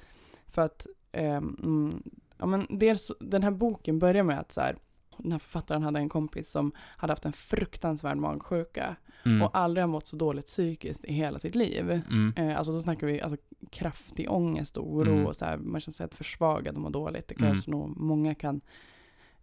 [0.46, 2.02] För att, mm,
[2.38, 4.76] ja men dels, den här boken börjar med att så här,
[5.22, 9.42] den här författaren hade en kompis som hade haft en fruktansvärd magsjuka Mm.
[9.42, 11.90] och aldrig har mått så dåligt psykiskt i hela sitt liv.
[11.90, 12.32] Mm.
[12.36, 13.36] Eh, alltså då snackar vi alltså,
[13.70, 15.26] kraftig ångest och oro Mm.
[15.26, 17.28] och så här, man känner sig helt försvagad och mår dåligt.
[17.28, 17.52] Det Mm.
[17.52, 18.60] kanske nog många kan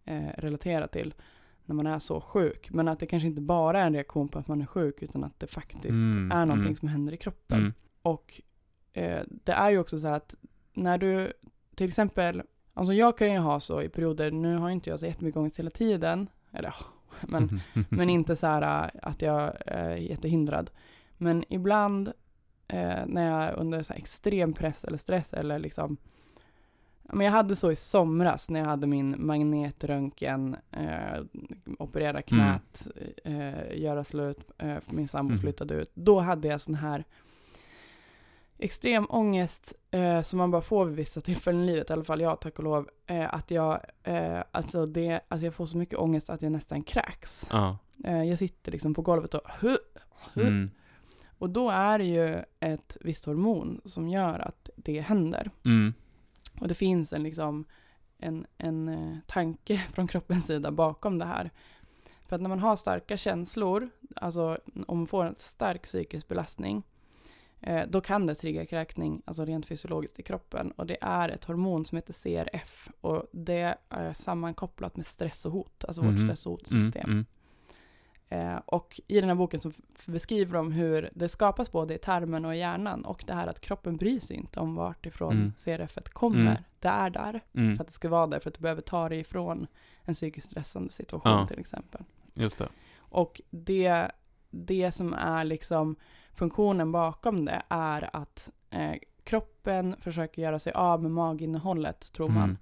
[0.06, 1.14] eh, relatera till
[1.66, 2.70] när man är så sjuk.
[2.72, 5.24] Men att det kanske inte bara är en reaktion på att man är sjuk utan
[5.24, 6.76] att det faktiskt Mm, är någonting mm.
[6.76, 7.60] som händer i kroppen.
[7.60, 7.74] Mm.
[8.02, 8.42] Och
[8.94, 10.36] eh, det är ju också så här att
[10.74, 11.34] när du
[11.76, 12.44] till exempel,
[12.78, 15.60] alltså jag kan ju ha så i perioder, nu har inte jag så jättemycket ångest
[15.60, 16.76] hela tiden, eller
[17.22, 20.70] men, men inte så här äh, att jag är jättehindrad.
[21.18, 22.08] Men ibland
[22.68, 25.98] eh, när jag är under så här extrem press eller stress eller liksom
[27.14, 31.24] Men jag hade så i somras när jag hade min magnetröntgen, eh,
[31.80, 32.88] operera knät,
[33.24, 35.42] eh, göra slut, eh, min sambo Mm.
[35.42, 35.92] flyttade ut.
[35.94, 37.04] Då hade jag sån här
[38.58, 42.22] extrem ångest eh, som man bara får vid vissa tillfällen i livet, i alla fall
[42.22, 46.00] jag tack och lov, eh, att, jag, eh, alltså det, att jag får så mycket
[46.00, 47.48] ångest att jag nästan kräks.
[48.06, 49.78] Eh, jag sitter liksom på golvet och hu,
[50.34, 50.70] hu, Mm.
[51.38, 55.52] och då är det ju ett visst hormon som gör att det händer.
[55.66, 55.94] Mm.
[56.62, 57.66] Och det finns en, liksom,
[58.18, 61.52] en, en eh, tanke från kroppens sida bakom det här.
[62.28, 66.84] För att när man har starka känslor, alltså om man får en stark psykisk belastning,
[67.88, 70.72] då kan det trigga kräkning, alltså rent fysiologiskt i kroppen.
[70.72, 75.52] Och det är ett hormon som heter CRF och det är sammankopplat med stress och
[75.52, 76.24] hot, alltså vårt Mhm.
[76.28, 76.58] stress och Mm.
[76.60, 77.10] hotsystem.
[77.12, 77.26] Mm.
[78.30, 79.72] Eh, och i den här boken så
[80.06, 83.60] beskriver de hur det skapas både i tarmen och i hjärnan och det här att
[83.62, 85.54] kroppen bryr sig inte om vart ifrån Mm.
[85.58, 86.40] CRF kommer.
[86.52, 86.56] Mm.
[86.80, 87.76] Det är där Mm.
[87.76, 89.68] för att det ska vara där för att du behöver ta dig ifrån
[90.04, 91.48] en psykiskt stressande situation Ja.
[91.48, 92.02] till exempel.
[92.34, 92.70] Just det.
[92.98, 94.12] Och det,
[94.50, 95.96] det som är liksom
[96.38, 102.44] funktionen bakom det är att eh, kroppen försöker göra sig av med maginnehållet tror man
[102.44, 102.58] Mm.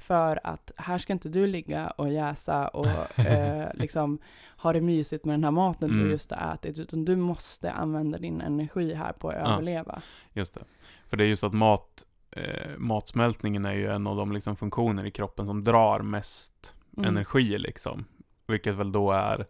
[0.00, 4.18] För att här ska inte du ligga och jäsa och eh, liksom
[4.56, 6.04] ha det mysigt med den här maten Mm.
[6.04, 9.40] du just har ätit, utan du måste använda din energi här på att Ja.
[9.52, 10.02] överleva.
[10.32, 10.60] Just det.
[11.06, 15.06] För det är just att mat, eh, matsmältningen är ju en av de liksom funktioner
[15.06, 17.08] i kroppen som drar mest Mm.
[17.08, 18.04] energi liksom.
[18.46, 19.46] Vilket väl då är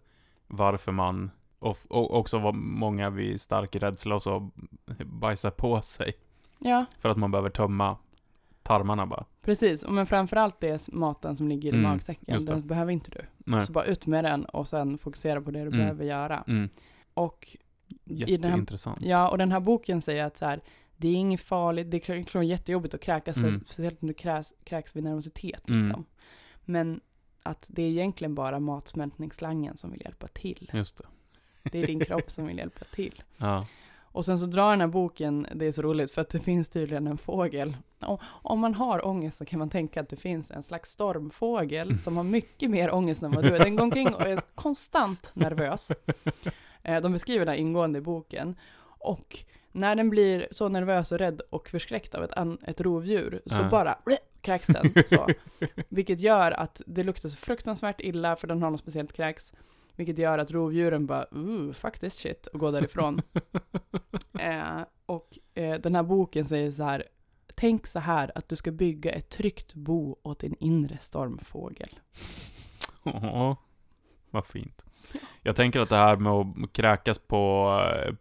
[0.46, 4.51] varför man, och, och också vad många vid stark rädsla och så
[5.05, 6.12] bajsar på sig.
[6.59, 7.97] Ja, För att man behöver tömma
[8.62, 9.25] tarmarna bara.
[9.42, 9.85] precis.
[9.88, 13.21] Men framförallt det är maten som ligger i Mm, magsäcken, den behöver inte du.
[13.38, 13.66] Nej.
[13.66, 15.79] Så bara ut med den och sen fokusera på det du Mm.
[15.79, 16.44] behöver göra.
[16.49, 16.68] Mm.
[17.14, 17.57] Och
[18.05, 18.99] den här- Jätteintressant.
[19.03, 20.61] Ja, och den här boken säger att så här,
[20.97, 23.61] det är inget farligt, det är klart jättejobbigt att kräkas, Mm.
[23.64, 25.68] speciellt om du kräks, kräks vid nervositet.
[25.68, 25.87] Mm.
[25.87, 26.05] Liksom.
[26.64, 27.01] Men
[27.42, 30.71] att det är egentligen bara matsmältningsslangen som vill hjälpa till.
[30.75, 31.05] Just det.
[31.72, 33.22] Det är din kropp som vill hjälpa till.
[33.37, 33.66] Ja.
[34.12, 36.68] Och sen så drar den här boken, det är så roligt för att det finns
[36.68, 37.76] tydligen en fågel.
[38.42, 42.16] Om, man har ångest så kan man tänka att det finns en slags stormfågel som
[42.16, 43.59] har mycket mer ångest än vad du är.
[43.59, 45.92] Den går omkring och är konstant nervös.
[46.83, 48.57] Eh, De beskriver det här ingående i boken.
[49.00, 49.38] Och
[49.72, 53.57] när den blir så nervös och rädd och förskräckt av ett, an, ett rovdjur så
[53.62, 53.68] Ja.
[53.70, 53.98] bara
[54.40, 54.92] kräks den.
[55.07, 55.28] Så.
[55.88, 59.52] Vilket gör att det luktar så fruktansvärt illa för den har något speciellt kräks.
[59.98, 63.22] Vilket gör att rovdjuren bara, ooh, fuck this shit, och går därifrån.
[64.40, 67.04] eh, och eh, den här boken säger så här,
[67.54, 71.88] tänk så här att du ska bygga ett tryggt bo åt din inre stormfågel.
[73.04, 73.56] Åh,
[74.30, 74.82] vad fint.
[75.42, 77.72] Jag tänker att det här med att kräkas på,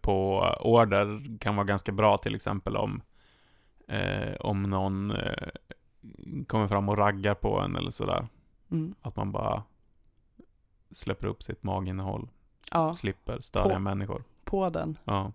[0.02, 3.02] på order kan vara ganska bra till exempel om,
[3.88, 5.50] eh, om någon eh,
[6.48, 8.28] kommer fram och raggar på en eller sådär.
[8.72, 8.96] Mm.
[9.02, 9.64] Att man bara
[10.92, 12.30] släpper upp sitt maginnehåll,
[12.72, 13.80] Ja, slipper störa På.
[13.80, 14.24] människor.
[14.44, 14.98] på den.
[15.04, 15.32] Ja.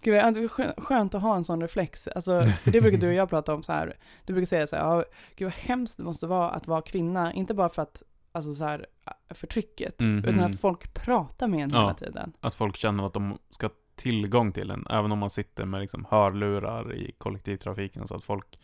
[0.00, 2.08] Gud, jag- det är skö- skönt att ha en sån reflex.
[2.08, 3.96] Alltså, det brukar du och jag prata om så här.
[4.24, 5.04] Du brukar säga så här, ja,
[5.36, 7.32] gud vad hemskt det måste vara att vara kvinna.
[7.32, 8.86] Inte bara för att, alltså så här,
[9.30, 10.18] förtrycket, Mhm.
[10.18, 11.80] utan att folk pratar med en Ja.
[11.80, 12.32] hela tiden.
[12.40, 16.06] Att folk känner att de ska tillgång till en, även om man sitter med liksom
[16.10, 18.58] hörlurar i kollektivtrafiken, så att folk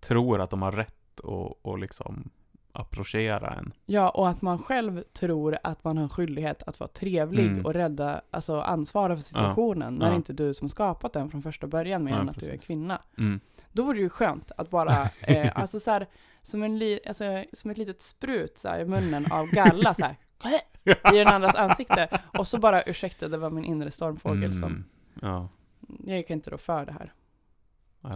[0.00, 2.30] tror att de har rätt att och liksom
[2.72, 3.72] approchera en.
[3.86, 7.66] Ja, och att man själv tror att man har en skyldighet att vara trevlig Mm.
[7.66, 10.10] och rädda, alltså ansvara för situationen, när Ja.
[10.10, 12.46] det inte är du som skapat den från första början mer Ja, än att du
[12.46, 12.66] är precis.
[12.66, 13.02] kvinna.
[13.18, 13.40] Mm.
[13.72, 16.06] Då vore det ju skönt att bara, eh, alltså så här,
[16.42, 20.04] som, en li, alltså, som ett litet sprut så här, i munnen av galla så
[20.04, 20.16] här,
[21.14, 22.08] i den andras ansikte.
[22.38, 24.84] Och så bara, ursäkta, det var min inre stormfågel som, Mm.
[25.22, 25.48] Ja,
[26.06, 27.12] jag kan inte då för det här.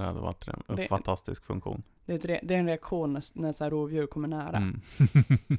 [0.01, 1.83] Det hade varit en, Det- fantastisk funktion.
[2.07, 4.57] Det är, ett det är en reaktion när, när så här rovdjur kommer nära.
[4.57, 4.81] Mm.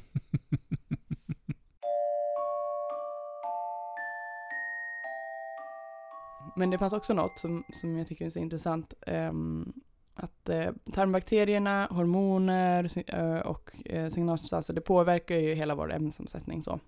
[6.56, 8.94] Men det fanns också något som, som jag tycker är så intressant.
[9.06, 9.72] ehm,
[10.16, 16.62] att eh, tarmbakterierna, hormoner eh, och eh, signalsubstanser, det påverkar ju hela vår ämnesomsättning.
[16.62, 16.80] Så.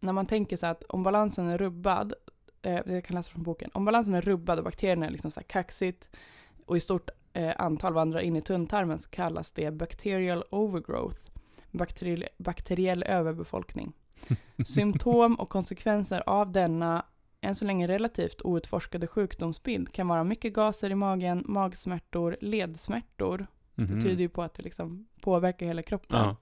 [0.00, 2.12] När man tänker så att om balansen är rubbad,
[2.62, 5.40] eh, jag kan läsa från boken, om balansen är rubbad och bakterierna är liksom så
[5.40, 6.08] här kaxigt
[6.68, 11.18] och i stort eh, antal vandrar in i tunntarmen så kallas det bacterial overgrowth,
[11.70, 13.92] bakteriell, bakteriell överbefolkning.
[14.66, 17.04] Symptom och konsekvenser av denna
[17.40, 23.46] än så länge relativt outforskade sjukdomsbild kan vara mycket gaser i magen, magsmärtor, ledsmärtor.
[23.74, 24.00] Det Mhm.
[24.00, 26.18] tyder ju på att det liksom påverkar hela kroppen.
[26.18, 26.36] Ja.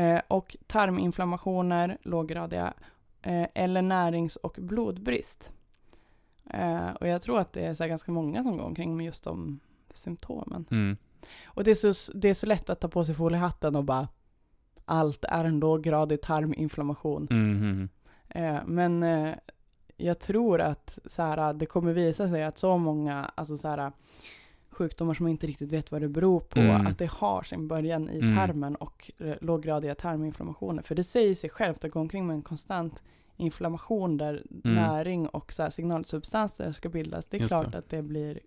[0.00, 2.74] Eh, och tarminflammationer, låggradiga,
[3.22, 5.52] eh, eller närings och blodbrist.
[6.54, 9.24] Eh, och jag tror att det är så ganska många som går omkring med just
[9.24, 9.60] de
[9.94, 10.66] symptomen.
[10.70, 10.96] Mm.
[11.44, 14.08] Och det är, så, det är så lätt att ta på sig foliehatten och bara
[14.84, 17.26] allt är en låggradig tarminflammation.
[17.30, 17.88] Mhm.
[18.28, 19.34] Eh, men eh,
[19.96, 23.92] jag tror att så här, det kommer visa sig att så många alltså, så här,
[24.70, 26.86] sjukdomar som man inte riktigt vet vad det beror på, Mm.
[26.86, 28.36] att det har sin början i Mm.
[28.36, 30.82] tarmen och eh, låggradiga tarminflammationer.
[30.82, 33.02] För det säger sig självt att gå omkring med en konstant
[33.38, 37.26] inflammation där näring och så här, signalsubstanser ska bildas.
[37.28, 37.78] Det är Just klart det.
[37.78, 38.40] att det blir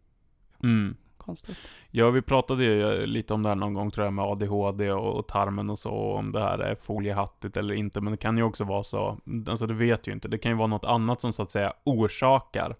[0.63, 0.95] Mm.
[1.17, 1.57] konstigt.
[1.91, 5.15] Ja, vi pratade ju lite om det här någon gång tror jag med ADHD och,
[5.19, 8.43] och tarmen och så, om det här är foliehattigt eller inte, men det kan ju
[8.43, 11.33] också vara så, alltså det vet ju inte, det kan ju vara något annat som
[11.33, 12.75] så att säga orsakar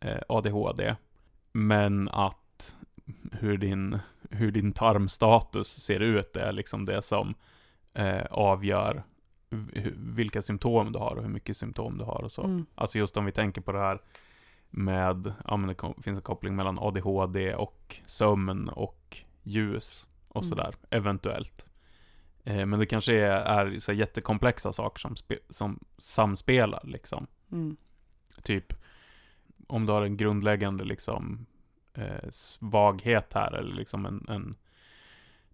[0.00, 0.94] eh, ADHD,
[1.52, 2.76] men att
[3.32, 3.98] hur din,
[4.30, 7.34] hur din tarmstatus ser ut är liksom det som
[7.94, 9.02] eh, avgör
[9.96, 12.42] vilka symptom du har och hur mycket symptom du har och så.
[12.42, 12.66] Mm.
[12.74, 14.02] Alltså just om vi tänker på det här
[14.70, 20.50] med, ja men det finns en koppling mellan ADHD och sömn och ljus och Mm.
[20.50, 21.66] sådär, eventuellt.
[22.44, 25.14] Eh, men det kanske är, är så jättekomplexa saker som,
[25.48, 27.26] som samspelar liksom.
[27.52, 27.76] Mm.
[28.42, 28.72] Typ,
[29.66, 31.46] om du har en grundläggande liksom
[31.94, 34.54] eh, svaghet här, eller liksom en, en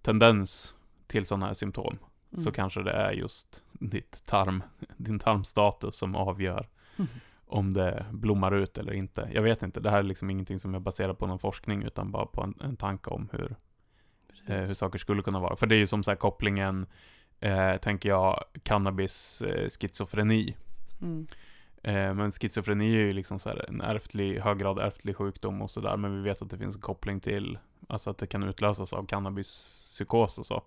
[0.03, 0.75] tendens
[1.07, 1.99] till sådana här symptom,
[2.33, 2.45] Mm.
[2.45, 4.63] så kanske det är just ditt tarm,
[4.97, 7.11] din tarmstatus som avgör Mm.
[7.47, 9.31] om det blommar ut eller inte.
[9.33, 12.11] Jag vet inte, det här är liksom ingenting som är baserat på någon forskning, utan
[12.11, 13.57] bara på en, en tanke om hur,
[14.47, 15.57] eh, hur saker skulle kunna vara.
[15.57, 16.87] För det är ju som så här kopplingen,
[17.41, 20.57] eh, tänker jag, cannabis, eh, schizofreni.
[21.01, 21.27] Mm.
[21.83, 25.97] Eh, men schizofreni är ju liksom så en ärftlig, hög grad ärftlig sjukdom och sådär,
[25.97, 29.07] men vi vet att det finns en koppling till, alltså att det kan utlösas av
[29.07, 30.63] cannabispsykos och så.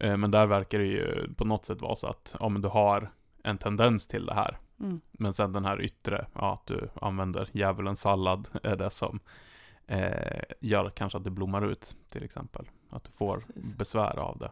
[0.00, 2.68] Eh, men där verkar det ju på något sätt vara så att, ja men du
[2.68, 3.10] har
[3.42, 4.58] en tendens till det här.
[4.80, 5.00] Mm.
[5.12, 9.20] Men sen den här yttre, ja att du använder djävulens sallad, är det som
[9.86, 12.66] eh, gör kanske att det blommar ut, till exempel.
[12.90, 13.76] Att du får Precis.
[13.76, 14.50] besvär av det.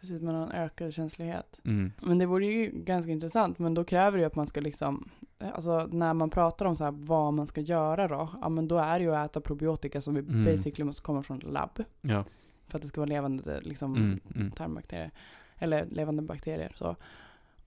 [0.00, 1.60] Precis, man har en ökad känslighet.
[1.64, 1.92] Mm.
[2.00, 5.08] Men det vore ju ganska intressant, men då kräver det ju att man ska liksom,
[5.54, 8.78] alltså när man pratar om så här vad man ska göra då, ja men då
[8.78, 10.44] är det ju att äta probiotika som vi Mm.
[10.44, 11.84] basically måste komma från labb.
[12.00, 12.24] Ja.
[12.70, 14.50] För att det ska vara levande liksom, Mm, mm.
[14.50, 15.10] tarmbakterier.
[15.58, 16.72] Eller levande bakterier.
[16.76, 16.96] Så.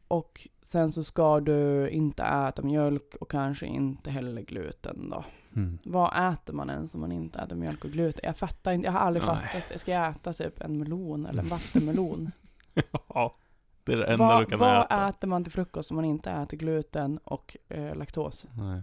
[0.08, 5.26] Och sen så ska du inte äta mjölk och kanske inte heller gluten då.
[5.56, 5.78] Mm.
[5.84, 8.22] Vad äter man ens om man inte äter mjölk och gluten?
[8.24, 9.36] Jag fattar inte, jag har aldrig Nej.
[9.36, 9.80] fattat.
[9.80, 12.32] Ska jag äta typ en melon eller en vattenmelon?
[13.08, 13.36] ja,
[13.84, 15.08] det är det enda vad du kan vad äta.
[15.08, 18.48] äter man till frukost om man inte äter gluten och eh, laktos?
[18.58, 18.82] Nej.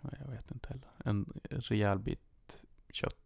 [0.00, 0.88] Nej, jag vet inte heller.
[1.04, 2.58] En rejäl bit
[2.92, 3.25] kött.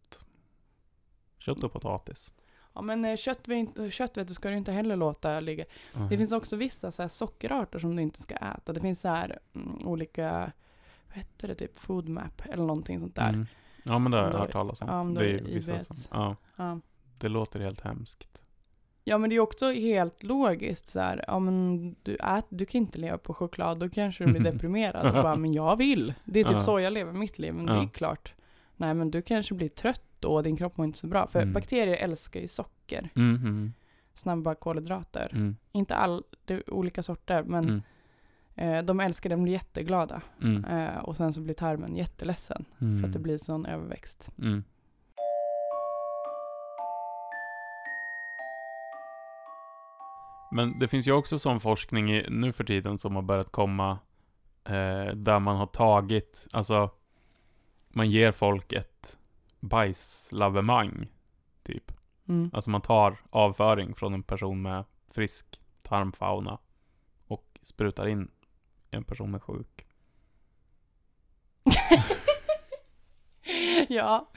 [1.41, 2.31] Kött och potatis.
[2.73, 3.47] Ja men eh, kött,
[3.89, 5.65] kött vet du, ska du inte heller låta ligga.
[5.95, 6.09] Mm.
[6.09, 8.73] Det finns också vissa så här sockerarter som du inte ska äta.
[8.73, 10.51] Det finns så här mm, olika,
[11.07, 13.29] vad heter det, typ foodmap eller någonting sånt där.
[13.29, 13.45] Mm.
[13.83, 14.87] Ja, men det har jag hört talas om.
[15.15, 16.79] ja, det är vissa som, ja, Ja.
[17.17, 18.41] det låter helt hemskt.
[19.03, 22.81] ja men det är också helt logiskt så här, ja men du, ät, du kan
[22.81, 25.05] inte leva på choklad, då kanske du blir deprimerad.
[25.17, 26.13] Och bara, men jag vill.
[26.25, 26.59] Det är typ Ja.
[26.59, 28.33] så jag lever mitt liv, men det är klart.
[28.77, 31.27] Nej men du kanske blir trött och din kropp mår inte så bra.
[31.27, 31.53] För Mm.
[31.53, 33.73] bakterier älskar ju socker, Mm,
[34.15, 35.29] snabba kolhydrater.
[35.33, 37.81] mm, Inte all, det är olika sorter, men mm,
[38.77, 40.21] eh, de älskar det, de blir jätteglada.
[40.41, 44.31] mm, Eh, och sen så blir tarmen jätteledsen för att det blir sån överväxt.
[50.51, 53.91] Men det finns ju också sån forskning i, nu för tiden som har börjat komma
[54.65, 56.89] eh, där man har tagit, alltså
[57.89, 59.17] man ger folk ett
[59.61, 61.07] bajslavemang,
[61.63, 61.91] typ.
[62.27, 62.51] Mm.
[62.53, 66.59] Alltså man tar avföring från en person med frisk tarmfauna
[67.27, 68.31] och sprutar in
[68.89, 69.87] en person med sjuk.
[73.89, 74.31] ja,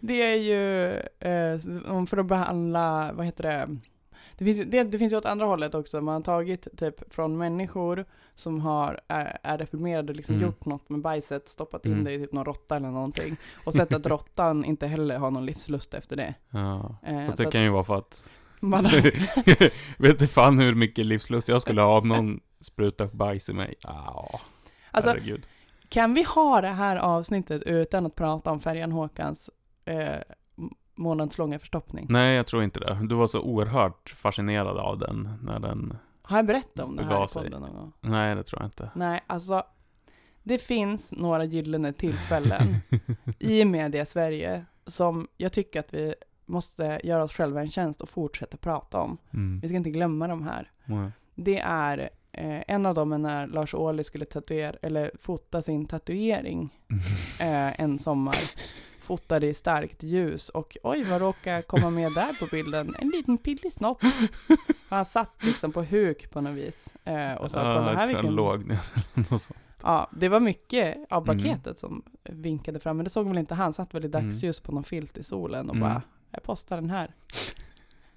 [0.00, 0.92] det är ju
[1.30, 1.58] eh,
[2.06, 3.78] för att behandla, vad heter det?
[4.38, 6.00] Det finns, ju- det, det finns ju åt andra hållet också.
[6.00, 10.46] Man har tagit typ från människor som har, är, är deprimerade, liksom Mm.
[10.46, 12.04] gjort något med bajset, stoppat in Mm.
[12.04, 13.36] det i typ någon råtta eller någonting.
[13.64, 16.34] Och sett att råttan inte heller har någon livslust efter det.
[16.50, 16.96] Ja.
[17.02, 18.28] Eh, Fast det kan ju vara för att
[18.60, 18.84] man,
[19.98, 23.74] Vet du fan hur mycket livslust jag skulle ha om någon sprutar bajs i mig?
[23.80, 24.40] Ja,
[24.90, 25.46] alltså, herregud.
[25.88, 29.50] Kan vi ha det här avsnittet utan att prata om Färjan Håkans
[29.84, 30.16] eh,
[30.96, 32.06] månadslånga förstoppning?
[32.08, 32.98] Nej, jag tror inte det.
[33.08, 35.98] Du var så oerhört fascinerad av den när den...
[36.22, 37.92] Har jag berättat om det här i podden någon gång?
[38.00, 38.90] Nej, det tror jag inte.
[38.94, 39.62] Nej, alltså
[40.42, 42.76] det finns några gyllene tillfällen
[43.38, 48.08] i media Sverige som jag tycker att vi måste göra oss själva en tjänst och
[48.08, 49.18] fortsätta prata om.
[49.32, 49.60] Mm.
[49.60, 50.70] Vi ska inte glömma de här.
[50.84, 51.10] Nej.
[51.34, 55.86] Det är eh, en av dem är när Lars Ohly skulle tatuera, eller fota sin
[55.86, 56.74] tatuering
[57.40, 58.36] eh, en sommar.
[59.06, 62.94] Fotade i starkt ljus och oj vad råkade komma med där på bilden?
[62.98, 64.02] En liten pillig snopp.
[64.88, 68.34] Han satt liksom på huk på något vis eh, och sa kolla här vilken...
[68.34, 68.78] låg ner.
[69.28, 69.52] Sånt.
[69.82, 71.38] Ja, det var mycket av Mm.
[71.38, 73.72] paketet som vinkade fram, men det såg väl inte han.
[73.72, 75.88] satt väl i dagsljus på någon filt i solen och Mm.
[75.88, 77.14] bara, jag postar den här.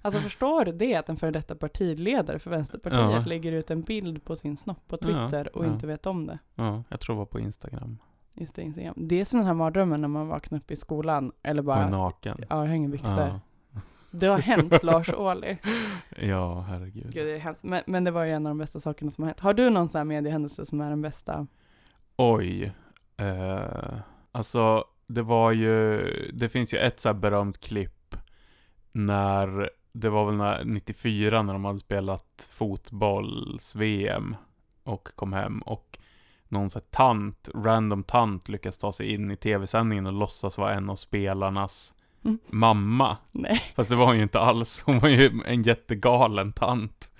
[0.02, 3.22] Alltså förstår du det, att en före detta partiledare för Vänsterpartiet Ja.
[3.26, 5.68] lägger ut en bild på sin snopp på Ja, Twitter och ja.
[5.72, 6.38] inte vet om det?
[6.54, 7.98] Ja, jag tror det var på Instagram.
[8.40, 8.94] Just det, Instagram.
[8.96, 11.88] det är som den här mardrömmen när man vaknar upp i skolan, eller Bara, bara,
[11.90, 12.36] naken.
[12.48, 13.10] ja, jag hänger byxor.
[13.20, 13.40] Ja.
[14.10, 15.56] Det har hänt Lars Ohly.
[16.20, 17.14] ja, herregud.
[17.14, 17.64] Gud, det är hemskt.
[17.64, 19.40] Men, men det var ju en av de bästa sakerna som har hänt.
[19.40, 21.46] Har du någon sån här mediehändelse som är den bästa?
[22.16, 22.72] Oj.
[23.16, 23.98] Eh,
[24.32, 26.00] alltså, det var ju,
[26.34, 28.16] det finns ju ett så här berömt klipp
[28.92, 34.36] när, det var väl när, 94 när de hade spelat fotbolls-VM
[34.84, 35.98] och kom hem och
[36.50, 40.90] någon så tant, random tant lyckas ta sig in i tv-sändningen och låtsas vara en
[40.90, 41.94] av spelarnas
[42.24, 42.38] Mm.
[42.48, 43.16] mamma.
[43.32, 43.62] Nej.
[43.74, 44.82] Fast det var hon ju inte alls.
[44.86, 47.12] Hon var ju en jättegalen tant.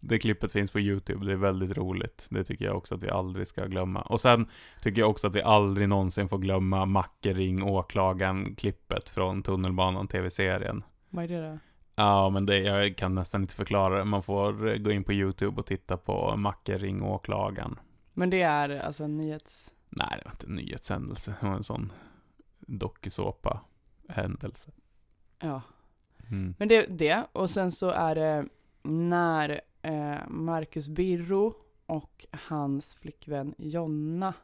[0.00, 2.26] Det klippet finns på YouTube, det är väldigt roligt.
[2.30, 4.02] Det tycker jag också att vi aldrig ska glömma.
[4.02, 4.46] Och sen
[4.82, 10.82] tycker jag också att vi aldrig någonsin får glömma Macke ring åklagaren-klippet från Tunnelbanan TV-serien.
[11.10, 11.58] Vad är det då?
[11.96, 14.04] Ja, men det, jag kan nästan inte förklara det.
[14.04, 17.78] Man får eh, gå in på YouTube och titta på Macke ring åklagaren.
[18.14, 19.72] Men det är alltså en nyhets...
[19.90, 21.34] Nej, det var inte en nyhetshändelse.
[21.40, 21.92] Det var en sån
[22.60, 24.70] dokusåpa-händelse.
[25.38, 25.62] Ja.
[26.30, 26.54] Mm.
[26.58, 27.24] Men det det.
[27.32, 28.46] Och sen så är det
[28.82, 31.54] när eh, Marcus Birro
[31.86, 34.34] och hans flickvän Jonna,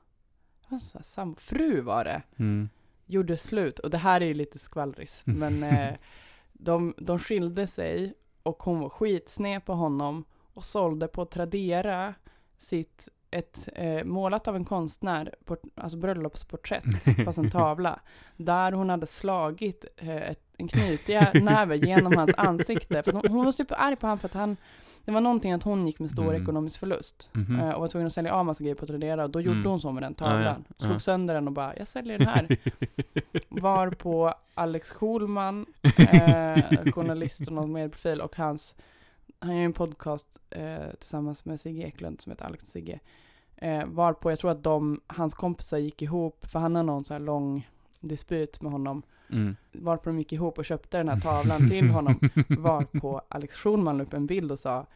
[0.69, 2.69] jag, sam, fru var det, Mm.
[3.07, 3.79] gjorde slut.
[3.79, 5.95] Och det här är ju lite skvallris, men eh,
[6.53, 12.15] de, de skilde sig och hon var skitsned på honom och sålde på Tradera
[12.59, 16.85] sitt ett eh, målat av en konstnär, port, alltså bröllopsporträtt,
[17.25, 18.01] fast en tavla,
[18.37, 23.03] där hon hade slagit eh, ett, en knytnäve genom hans ansikte.
[23.03, 24.57] För hon, hon var typ arg på honom för att han,
[25.05, 26.43] det var någonting att hon gick med stor Mm.
[26.43, 27.31] ekonomisk förlust.
[27.33, 27.61] Mhm.
[27.61, 29.71] eh, och var tvungen att sälja av massa grejer på Tradera och då gjorde Mm.
[29.71, 30.65] hon så med den tavlan.
[30.69, 30.99] ja, Slog ja.
[30.99, 32.57] sönder den och bara, jag säljer den här.
[33.49, 35.67] Var på Alex Schulman,
[35.99, 38.75] eh, journalist och någon medprofil och hans,
[39.41, 43.01] han gör en podcast eh, tillsammans med Sigge Eklund som heter Alex Sigge.
[43.57, 47.15] Eh, varpå jag tror att de, hans kompisar gick ihop, för han har någon så
[47.15, 47.69] här lång
[48.01, 49.57] dispyt med honom, Mm.
[49.73, 54.05] varpå de gick ihop och köpte den här tavlan till honom, varpå Alex Schulman la
[54.05, 54.87] upp en bild och sa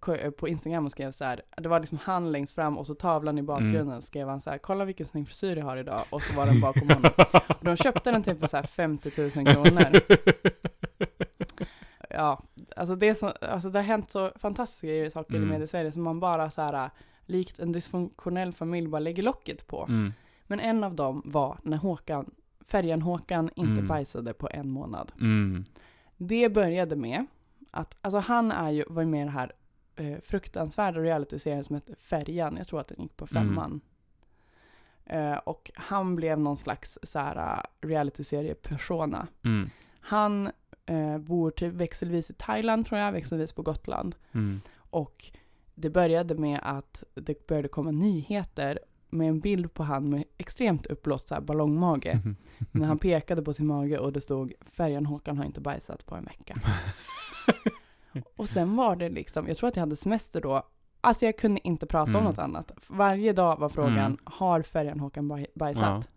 [0.00, 2.94] ko- på Instagram och skrev så här, det var liksom han längst fram och så
[2.94, 4.02] tavlan i bakgrunden Mm.
[4.02, 6.60] skrev han så här, kolla vilken snygg frisyr jag har idag och så var den
[6.60, 7.10] bakom honom.
[7.58, 10.00] Och de köpte den typ för så här 50 000 kronor.
[12.10, 12.42] Ja,
[12.76, 15.48] alltså det, så, alltså det har hänt så fantastiska saker Mm.
[15.48, 16.90] i media-Sverige som man bara så här,
[17.26, 19.84] likt en dysfunktionell familj, bara lägger locket på.
[19.88, 20.12] Mm.
[20.46, 22.30] Men en av dem var när Håkan,
[22.66, 23.86] färjan Håkan inte Mm.
[23.88, 25.12] bajsade på en månad.
[25.20, 25.64] Mm.
[26.16, 27.26] Det började med
[27.70, 29.52] att, alltså han är ju, var med i den här
[29.96, 33.44] eh, fruktansvärda realityserien som heter Färjan, jag tror att den gick på Mm.
[33.48, 33.80] femman.
[35.06, 39.26] Eh, och han blev någon slags så här realityserie-persona.
[39.44, 39.70] Mm.
[40.00, 40.50] Han
[40.90, 44.14] eh, bor typ växelvis i Thailand tror jag, växelvis på Gotland.
[44.32, 44.60] Mm.
[44.90, 45.30] Och
[45.74, 48.78] det började med att det började komma nyheter
[49.10, 52.06] med en bild på han med extremt uppblåst så här ballongmage.
[52.06, 52.36] Mm.
[52.72, 56.14] När han pekade på sin mage och det stod färjan Håkan har inte bajsat på
[56.14, 56.60] en vecka.
[58.36, 60.62] Och sen var det liksom, jag tror att jag hade semester då.
[61.00, 62.24] Alltså jag kunde inte prata om Mm.
[62.24, 62.72] något annat.
[62.88, 64.18] Varje dag var frågan, Mm.
[64.24, 66.08] har färjan Håkan baj- bajsat?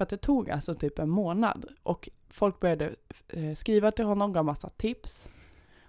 [0.00, 1.66] För att det tog alltså typ en månad.
[1.82, 2.94] Och folk började
[3.28, 5.28] eh, skriva till honom, gav massa tips.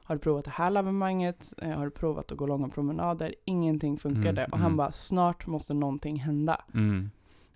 [0.04, 1.54] Har du provat det här lavemanget?
[1.58, 3.36] Eh, har du provat att gå långa promenader?
[3.46, 4.42] Ingenting funkade.
[4.42, 4.78] Mm, och han mm.
[4.78, 6.62] bara, snart måste någonting hända.
[6.74, 7.12] Mm.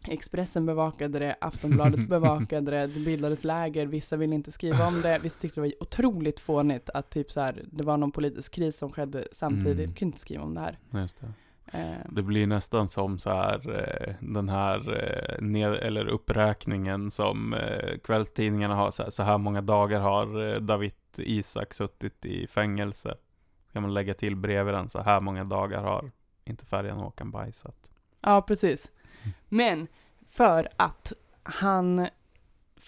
[0.08, 5.20] Expressen bevakade det, Aftonbladet bevakade det, det bildades läger, vissa ville inte skriva om det,
[5.20, 8.78] vissa tyckte det var otroligt fånigt att typ så här, det var någon politisk kris
[8.78, 9.96] som skedde samtidigt, Mm.
[9.96, 10.80] kunde inte skriva om det här.
[10.92, 11.34] Just det.
[11.74, 17.56] Eh, Det blir nästan som så här eh, den här eh, ned, eller uppräkningen som
[18.04, 18.92] kvällstidningarna har.
[18.92, 23.16] Så här, så här många dagar har David Isak suttit i fängelse.
[23.74, 26.12] Kan man lägga till bredvid den så här många dagar har
[26.46, 27.90] inte färjan Håkan bajsat.
[28.22, 28.92] ja, precis.
[29.24, 29.34] Mm.
[29.50, 29.88] Men
[30.30, 31.14] för att
[31.44, 32.08] han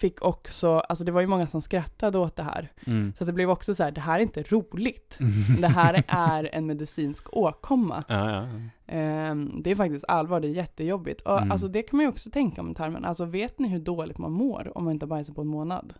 [0.00, 3.12] fick också, alltså det var ju många som skrattade åt det här, Mm.
[3.18, 5.18] så det blev också så här, det här är inte roligt.
[5.60, 8.04] Det här är en medicinsk åkomma.
[8.08, 8.46] ja, ja.
[8.86, 11.20] Ehm, det är faktiskt allvar, det är jättejobbigt.
[11.20, 11.52] Och Mm.
[11.52, 13.04] alltså det kan man ju också tänka om tarmen.
[13.04, 15.94] Alltså vet ni hur dåligt man mår om man inte har bajsat på en månad?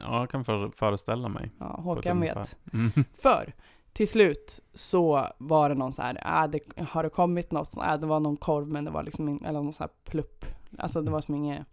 [0.00, 1.50] ja, jag kan för, föreställa mig.
[1.58, 2.58] Ja, Håkan vet.
[2.72, 2.90] Mm.
[3.14, 3.52] För
[3.92, 7.70] till slut så var det någon så här, ah, det, har det kommit något?
[7.76, 10.44] Ah, det var någon korv men det var liksom, eller någon så här plupp.
[10.78, 11.66] Alltså det var som inget.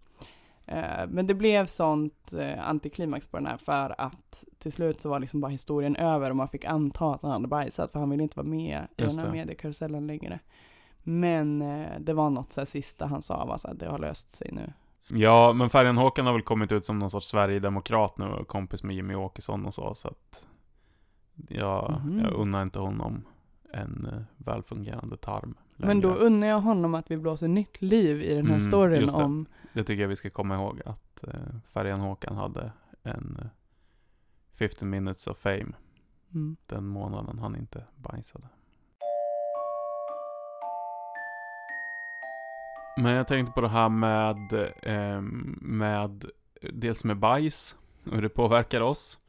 [0.68, 5.09] Eh, men det blev sånt eh, antiklimax på den här för att till slut så
[5.09, 8.09] var liksom bara historien över och man fick anta att han hade bajsat för han
[8.09, 10.39] ville inte vara med i den här mediekarusellen längre.
[11.03, 14.30] Men eh, det var något så sista han sa var så här, det har löst
[14.30, 14.74] sig nu.
[15.09, 18.84] Ja, men färjan Håkan har väl kommit ut som någon sorts Sverigedemokrat nu och kompis
[18.84, 20.45] med Jimmy Åkesson och så, så att
[21.49, 22.20] jag, Mhm.
[22.20, 23.26] jag unnar inte honom
[23.74, 25.55] en välfungerande tarm.
[25.78, 26.23] Men då längre.
[26.23, 29.11] unnar jag honom att vi blåser nytt liv i den här Mm, storyn det.
[29.13, 31.34] om Det tycker jag vi ska komma ihåg, att eh,
[31.73, 32.71] färjan Håkan hade
[33.03, 33.47] en eh,
[34.53, 35.73] 15 minutes of fame
[36.34, 38.47] mm, den månaden han inte bajsade.
[42.97, 44.53] Men jag tänkte på det här med,
[44.84, 45.21] eh,
[45.61, 46.25] med
[46.73, 47.75] dels med bajs
[48.05, 49.19] och hur det påverkar oss.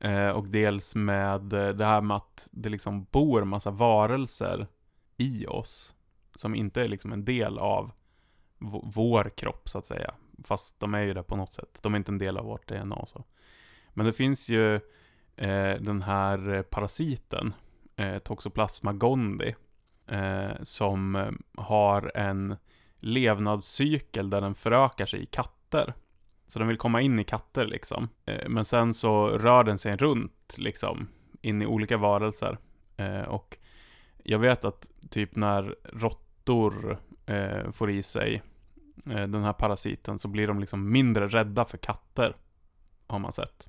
[0.00, 4.66] Eh, och dels med eh, det här med att det liksom bor massa varelser
[5.22, 5.94] i oss.
[6.34, 7.86] Som inte är liksom en del av
[8.58, 10.14] v- vår kropp så att säga.
[10.44, 11.78] Fast de är ju det på något sätt.
[11.82, 13.24] De är inte en del av vårt DNA så.
[13.94, 14.74] Men det finns ju
[15.36, 17.54] eh, den här parasiten,
[17.96, 19.54] eh, Toxoplasma gondii,
[20.06, 22.56] eh, som har en
[22.98, 25.94] levnadscykel där den förökar sig i katter.
[26.46, 28.08] Så den vill komma in i katter liksom.
[28.24, 31.08] Eh, men sen så rör den sig runt liksom,
[31.42, 32.58] in i olika varelser.
[32.96, 33.58] Eh, och
[34.24, 38.42] jag vet att typ när råttor eh, får i sig
[39.06, 42.36] eh, den här parasiten så blir de liksom mindre rädda för katter.
[43.06, 43.68] Har man sett.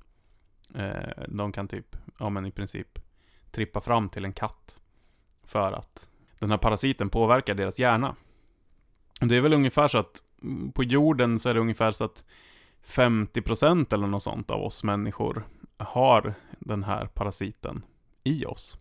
[0.74, 2.98] Eh, de kan typ, ja men i princip
[3.50, 4.80] trippa fram till en katt.
[5.42, 6.08] För att
[6.38, 8.16] den här parasiten påverkar deras hjärna.
[9.20, 12.24] Det är väl ungefär så att mm, på jorden så är det ungefär så att
[12.86, 15.44] 50% eller något sånt av oss människor
[15.76, 17.84] har den här parasiten
[18.24, 18.78] i oss.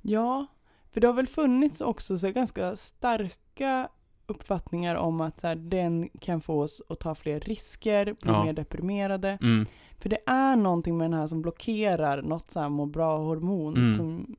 [0.00, 0.46] Ja,
[0.92, 3.88] för det har väl funnits också så ganska starka
[4.26, 8.44] uppfattningar om att så här, den kan få oss att ta fler risker, bli Ja.
[8.44, 9.38] mer deprimerade.
[9.42, 9.66] Mm.
[9.98, 13.94] För det är någonting med den här som blockerar något så här må bra-hormon Mm.
[13.96, 14.36] som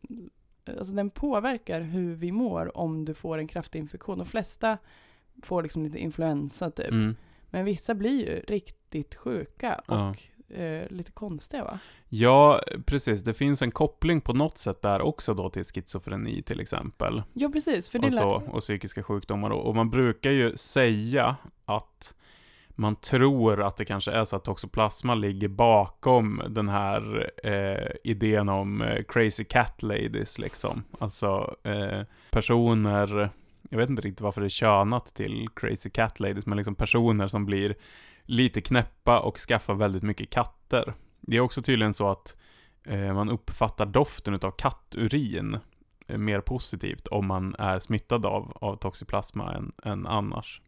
[0.79, 4.17] Alltså den påverkar hur vi mår om du får en kraftig infektion.
[4.17, 4.77] De flesta
[5.43, 6.91] får liksom lite influensa typ.
[6.91, 7.15] Mm.
[7.49, 10.13] Men vissa blir ju riktigt sjuka och Ja.
[10.55, 11.79] Eh, lite konstiga va?
[12.09, 13.23] Ja, precis.
[13.23, 17.23] Det finns en koppling på något sätt där också då till schizofreni till exempel.
[17.33, 19.49] Ja precis, för det och, så, och psykiska sjukdomar.
[19.49, 21.35] Och och man brukar ju säga
[21.65, 22.13] att
[22.69, 28.49] man tror att det kanske är så att toxoplasma ligger bakom den här eh, idén
[28.49, 30.83] om eh, crazy cat ladies liksom.
[30.99, 32.01] Alltså eh,
[32.31, 33.29] personer,
[33.69, 37.27] jag vet inte riktigt varför det är könat till crazy cat ladies, men liksom personer
[37.27, 37.75] som blir
[38.25, 40.93] lite knäppa och skaffar väldigt mycket katter.
[41.21, 42.37] Det är också tydligen så att
[42.83, 45.57] eh, man uppfattar doften av katturin
[46.07, 50.61] eh, mer positivt om man är smittad av, av toxoplasma än, än annars.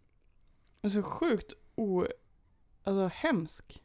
[0.92, 2.06] Så sjukt o...
[2.84, 3.82] Alltså hemsk.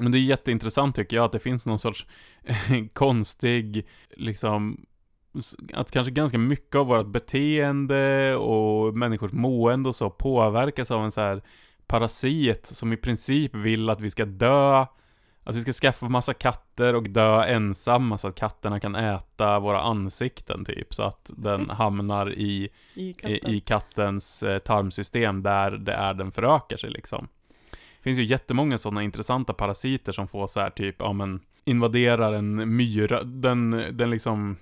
[0.00, 2.06] Men det är jätteintressant tycker jag att det finns någon sorts
[2.92, 4.86] konstig, liksom,
[5.72, 11.12] att kanske ganska mycket av vårt beteende och människors mående och så påverkas av en
[11.12, 11.42] så här
[11.86, 14.86] parasit som i princip vill att vi ska dö,
[15.44, 19.80] att vi ska skaffa massa katter och dö ensamma så att katterna kan äta våra
[19.80, 23.50] ansikten typ, så att den hamnar i I katten.
[23.50, 27.28] i, i kattens eh, tarmsystem där det är den förökar sig liksom.
[27.70, 32.32] Det finns ju jättemånga sådana intressanta parasiter som får så här typ, ja men invaderar
[32.32, 34.56] en myra, den, den liksom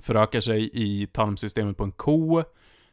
[0.00, 2.42] förökar sig i tarmsystemet på en ko,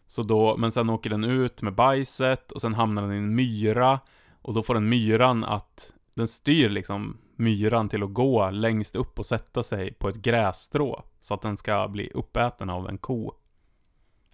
[0.07, 3.35] så då, men sen åker den ut med bajset och sen hamnar den i en
[3.35, 3.99] myra
[4.41, 9.19] och då får den myran att, den styr liksom myran till att gå längst upp
[9.19, 13.33] och sätta sig på ett grässtrå så att den ska bli uppäten av en ko.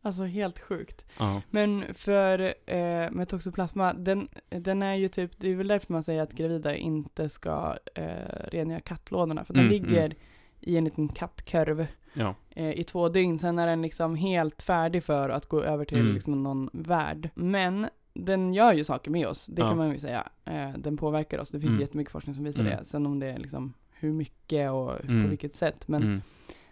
[0.02, 1.06] Alltså helt sjukt.
[1.18, 1.42] Ja.
[1.50, 6.04] Men för eh, med toxoplasma, den, den är ju typ, det är väl därför man
[6.04, 9.46] säger att gravida inte ska eh, rengöra kattlådorna.
[9.46, 10.18] För den Mm, ligger mm.
[10.64, 12.36] I en liten kattkorv Ja.
[12.50, 13.40] eh, i två dygn.
[13.40, 16.14] Sen är den liksom helt färdig för att gå över till Mm.
[16.14, 17.30] liksom någon värld.
[17.36, 19.68] Men den gör ju saker med oss, det Ja.
[19.70, 20.28] kan man ju säga.
[20.46, 21.82] Eh, den påverkar oss, det finns Mm.
[21.82, 22.78] jättemycket forskning som visar Mm.
[22.78, 22.86] det.
[22.86, 25.24] Sen om det är liksom hur mycket och Mm.
[25.24, 25.88] på vilket sätt.
[25.88, 26.22] Men Mm.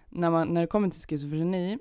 [0.09, 1.77] när, man, när det kommer till schizofreni,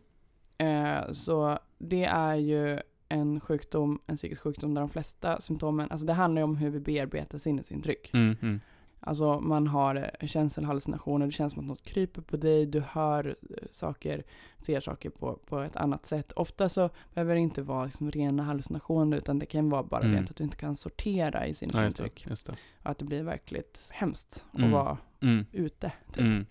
[0.58, 6.06] eh, så det är ju en sjukdom, en psykisk sjukdom där de flesta symptomen, alltså
[6.06, 8.10] det handlar ju om hur vi bearbetar sinnesintryck.
[8.14, 8.60] Mm.
[9.02, 13.26] Alltså man har eh, känselhallucinationer, det känns som att något kryper på dig, du hör
[13.50, 14.22] eh, saker,
[14.58, 16.32] ser saker på, på ett annat sätt.
[16.32, 20.14] Ofta så behöver det inte vara liksom rena hallucinationer utan det kan vara bara Mm.
[20.16, 21.82] rent att du inte kan sortera i Ja.
[21.82, 22.52] Just det.
[22.52, 24.70] Och att det blir verkligt hemskt att Mm.
[24.70, 25.46] vara Mm.
[25.52, 25.92] ute.
[26.12, 26.46] Typ Mm.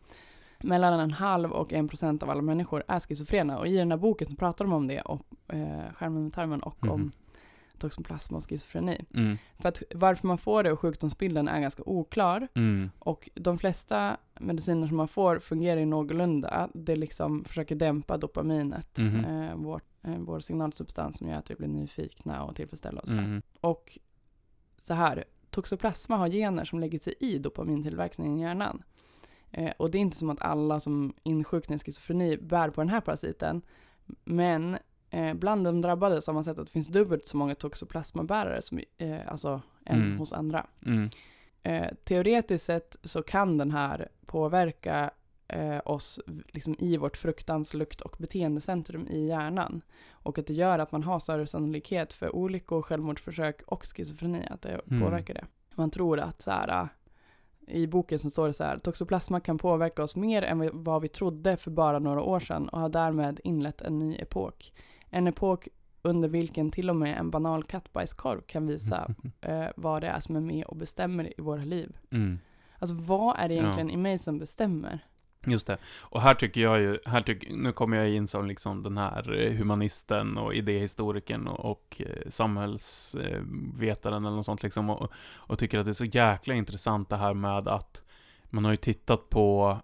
[0.63, 3.57] mellan en halv och en procent av alla människor är schizofrena.
[3.59, 6.85] Och i den här boken pratar de om det, och, eh, skärmen med tarmen och
[6.87, 7.11] om Mhm.
[7.79, 9.05] Toxoplasma och schizofreni.
[9.13, 9.37] Mm.
[9.59, 12.47] För att varför man får det och sjukdomsbilden är ganska oklar.
[12.55, 12.89] Mm.
[12.99, 16.69] Och de flesta mediciner som man får fungerar ju någorlunda.
[16.73, 19.25] Det liksom försöker dämpa dopaminet, Mhm.
[19.25, 23.23] eh, vår, eh, vår signalsubstans som gör att vi blir nyfikna och tillfredsställda och sådär.
[23.23, 23.41] Mm.
[23.61, 23.97] Och
[24.81, 28.83] så här, toxoplasma har gener som lägger sig i dopamintillverkningen i hjärnan.
[29.51, 32.89] Eh, och det är inte som att alla som insjuknar i schizofreni bär på den
[32.89, 33.61] här parasiten.
[34.23, 34.77] Men
[35.09, 38.61] eh, bland de drabbade så har man sett att det finns dubbelt så många toxoplasmabärare
[38.61, 40.17] som, eh, alltså, än Mm.
[40.17, 40.65] hos andra.
[40.85, 41.09] Mm.
[41.63, 45.11] Eh, teoretiskt sett så kan den här påverka
[45.53, 49.81] eh, oss liksom i vårt fruktans-, lukt och beteendecentrum i hjärnan.
[50.11, 54.61] Och att det gör att man har större sannolikhet för olyckor, självmordsförsök och schizofreni, att
[54.61, 55.01] det Mm.
[55.03, 55.45] påverkar det.
[55.75, 56.87] Man tror att så här, äh,
[57.75, 61.07] i boken så står det så här, toxoplasma kan påverka oss mer än vad vi
[61.07, 64.73] trodde för bara några år sedan och har därmed inlett en ny epok.
[65.09, 65.67] En epok
[66.01, 70.35] under vilken till och med en banal kattbajskorv kan visa eh, vad det är som
[70.35, 71.97] är med och bestämmer i våra liv.
[72.11, 72.39] Mm.
[72.79, 73.61] Alltså vad är det Ja.
[73.61, 74.99] egentligen i mig som bestämmer?
[75.45, 75.77] Just det.
[75.99, 79.41] Och här tycker jag ju, här tycker, nu kommer jag in som liksom den här
[79.41, 85.79] eh, humanisten och idéhistorikern och, och eh, samhällsvetaren eller något sånt liksom och, och tycker
[85.79, 88.03] att det är så jäkla intressant det här med att
[88.49, 89.77] man har ju tittat på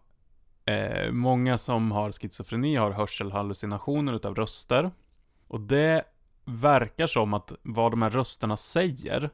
[0.66, 4.92] eh, många som har schizofreni har hörselhallucinationer utav röster.
[5.56, 6.04] Och det
[6.46, 9.30] verkar som att vad de här rösterna säger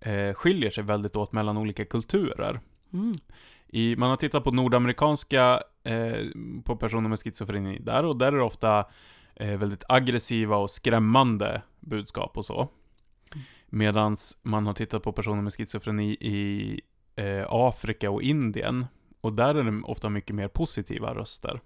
[0.00, 2.60] eh, skiljer sig väldigt åt mellan olika kulturer.
[2.92, 3.14] Mm.
[3.68, 6.26] I, man har tittat på nordamerikanska, eh,
[6.64, 8.86] på personer med schizofreni där, och där är det ofta
[9.34, 12.68] eh, väldigt aggressiva och skrämmande budskap och så.
[13.66, 16.80] Medan man har tittat på personer med schizofreni i
[17.14, 18.86] eh, Afrika och Indien,
[19.20, 21.60] och där är det ofta mycket mer positiva röster.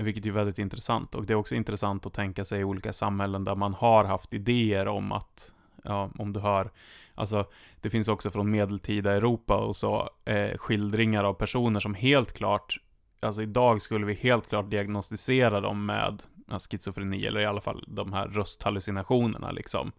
[0.00, 1.14] Vilket är väldigt intressant.
[1.14, 4.88] Och det är också intressant att tänka sig olika samhällen där man har haft idéer
[4.88, 5.52] om att,
[5.84, 6.70] ja, om du hör,
[7.14, 7.46] alltså
[7.80, 12.80] det finns också från medeltida Europa och så, eh, skildringar av personer som helt klart,
[13.20, 17.84] alltså idag skulle vi helt klart diagnostisera dem med ja, schizofreni, eller i alla fall
[17.88, 19.92] de här rösthallucinationerna liksom.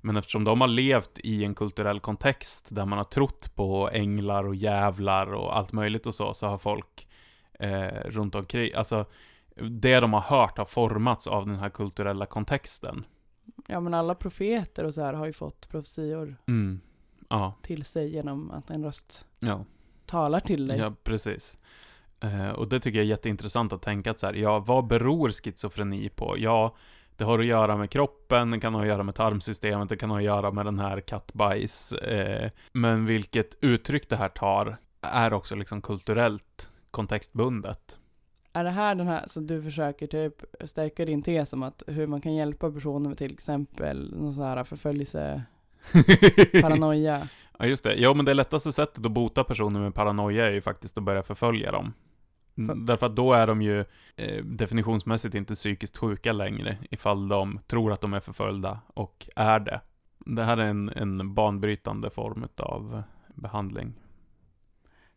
[0.00, 4.44] Men eftersom de har levt i en kulturell kontext där man har trott på änglar
[4.44, 7.06] och jävlar och allt möjligt och så, så har folk
[7.62, 9.04] eh, runt omkring, alltså
[9.70, 13.04] det de har hört har formats av den här kulturella kontexten.
[13.66, 16.80] Ja men alla profeter och så här har ju fått profetior Mm.
[17.28, 19.64] Ja, till sig genom att en röst ja,
[20.06, 20.78] talar till dig.
[20.78, 21.56] ja, precis.
[22.20, 25.30] Eh, och det tycker jag är jätteintressant att tänka att så här, ja, vad beror
[25.32, 26.34] schizofreni på?
[26.38, 26.74] Ja,
[27.16, 30.10] det har att göra med kroppen, det kan ha att göra med tarmsystemet, det kan
[30.10, 31.92] ha att göra med den här kattbajs.
[31.92, 37.98] Eh, men vilket uttryck det här tar är också liksom kulturellt kontextbundet.
[38.52, 40.34] Är det här den här, så du försöker typ
[40.64, 44.44] stärka din tes om att hur man kan hjälpa personer med till exempel någon sån
[44.44, 45.42] här förföljelse,
[46.62, 47.28] paranoia?
[47.58, 47.94] Ja, just det.
[47.94, 51.22] Ja, men det lättaste sättet att bota personer med paranoia är ju faktiskt att börja
[51.22, 51.92] förfölja dem.
[52.58, 53.84] Mm, För- Därför att då är de ju
[54.16, 59.60] eh, definitionsmässigt inte psykiskt sjuka längre, ifall de tror att de är förföljda och är
[59.60, 59.80] det.
[60.26, 63.02] Det här är en, en banbrytande form av
[63.34, 63.92] behandling.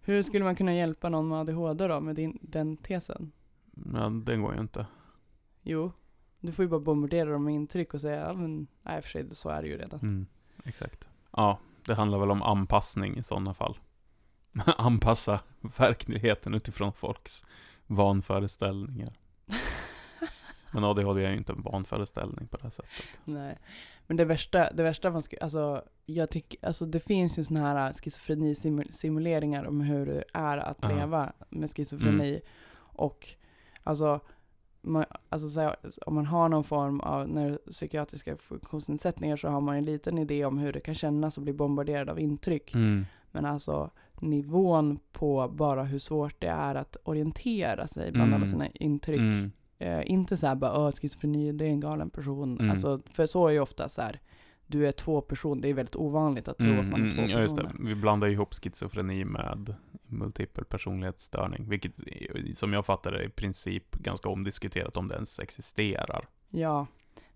[0.05, 3.31] Hur skulle man kunna hjälpa någon med ADHD då, med din, den tesen?
[3.71, 4.87] Men det går ju inte.
[5.61, 5.91] Jo,
[6.39, 9.35] du får ju bara bombardera dem med intryck och säga, ja men, nej för sig,
[9.35, 9.99] så är det ju redan.
[9.99, 10.25] Mm,
[10.63, 11.07] exakt.
[11.31, 13.77] Ja, det handlar väl om anpassning i sådana fall.
[14.77, 15.39] Anpassa
[15.77, 17.45] verkligheten utifrån folks
[17.87, 19.13] vanföreställningar.
[20.75, 22.91] Men ADHD är ju inte en vanföreställning på det här sättet.
[23.23, 23.57] Nej.
[24.07, 27.59] Men det värsta, det värsta man ska, alltså jag tycker, alltså det finns ju såna
[27.61, 30.87] här schizofreni-simuleringar om hur det är att Ja.
[30.89, 32.41] leva med schizofreni.
[32.77, 33.27] Och
[33.83, 34.19] alltså,
[34.81, 39.75] man, alltså så här, om man har någon form av neuropsykiatriska funktionsnedsättningar så har man
[39.75, 42.73] en liten idé om hur det kan kännas att bli bombarderad av intryck.
[42.73, 43.05] Mm.
[43.31, 43.89] Men alltså
[44.21, 48.41] nivån på bara hur svårt det är att orientera sig bland Mm.
[48.41, 49.19] alla sina intryck.
[49.19, 49.51] Mm.
[49.79, 52.57] Eh, inte så här bara, "Åh, schizofreni, det är en galen person.
[52.59, 52.71] Mm.
[52.71, 54.19] Alltså, för så är ju ofta så här,
[54.67, 57.31] du är två personer, det är väldigt ovanligt att tro att man är två mm,
[57.31, 57.63] ja, just det.
[57.63, 57.85] personer.
[57.87, 59.75] Vi blandar ihop schizofreni med
[60.07, 61.93] multipel personlighetsstörning, vilket
[62.57, 66.27] som jag fattar det i princip ganska omdiskuterat om det ens existerar.
[66.49, 66.87] Ja,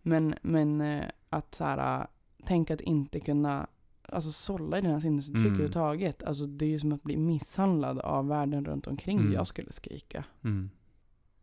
[0.02, 2.06] men, men eh, att så här, äh,
[2.46, 3.68] tänka att inte kunna,
[4.02, 5.52] alltså sålla i dina sinnesuttryck Mm.
[5.54, 6.24] överhuvudtaget.
[6.24, 9.34] Alltså det är ju som att bli misshandlad av världen runt omkring Mm.
[9.34, 10.24] jag skulle skrika.
[10.44, 10.70] Mm.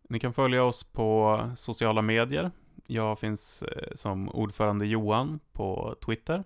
[0.09, 2.51] Ni kan följa oss på sociala medier.
[2.87, 6.45] Jag finns eh, som ordförande Johan på Twitter.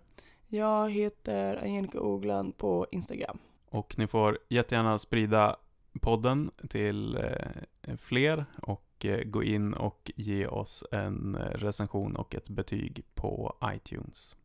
[0.49, 3.39] Jag heter Angelica Ogland på Instagram.
[3.71, 5.57] Och ni får jättegärna sprida
[6.01, 12.49] podden till eh, fler och eh, gå in och ge oss en recension och ett
[12.49, 14.37] betyg på iTunes.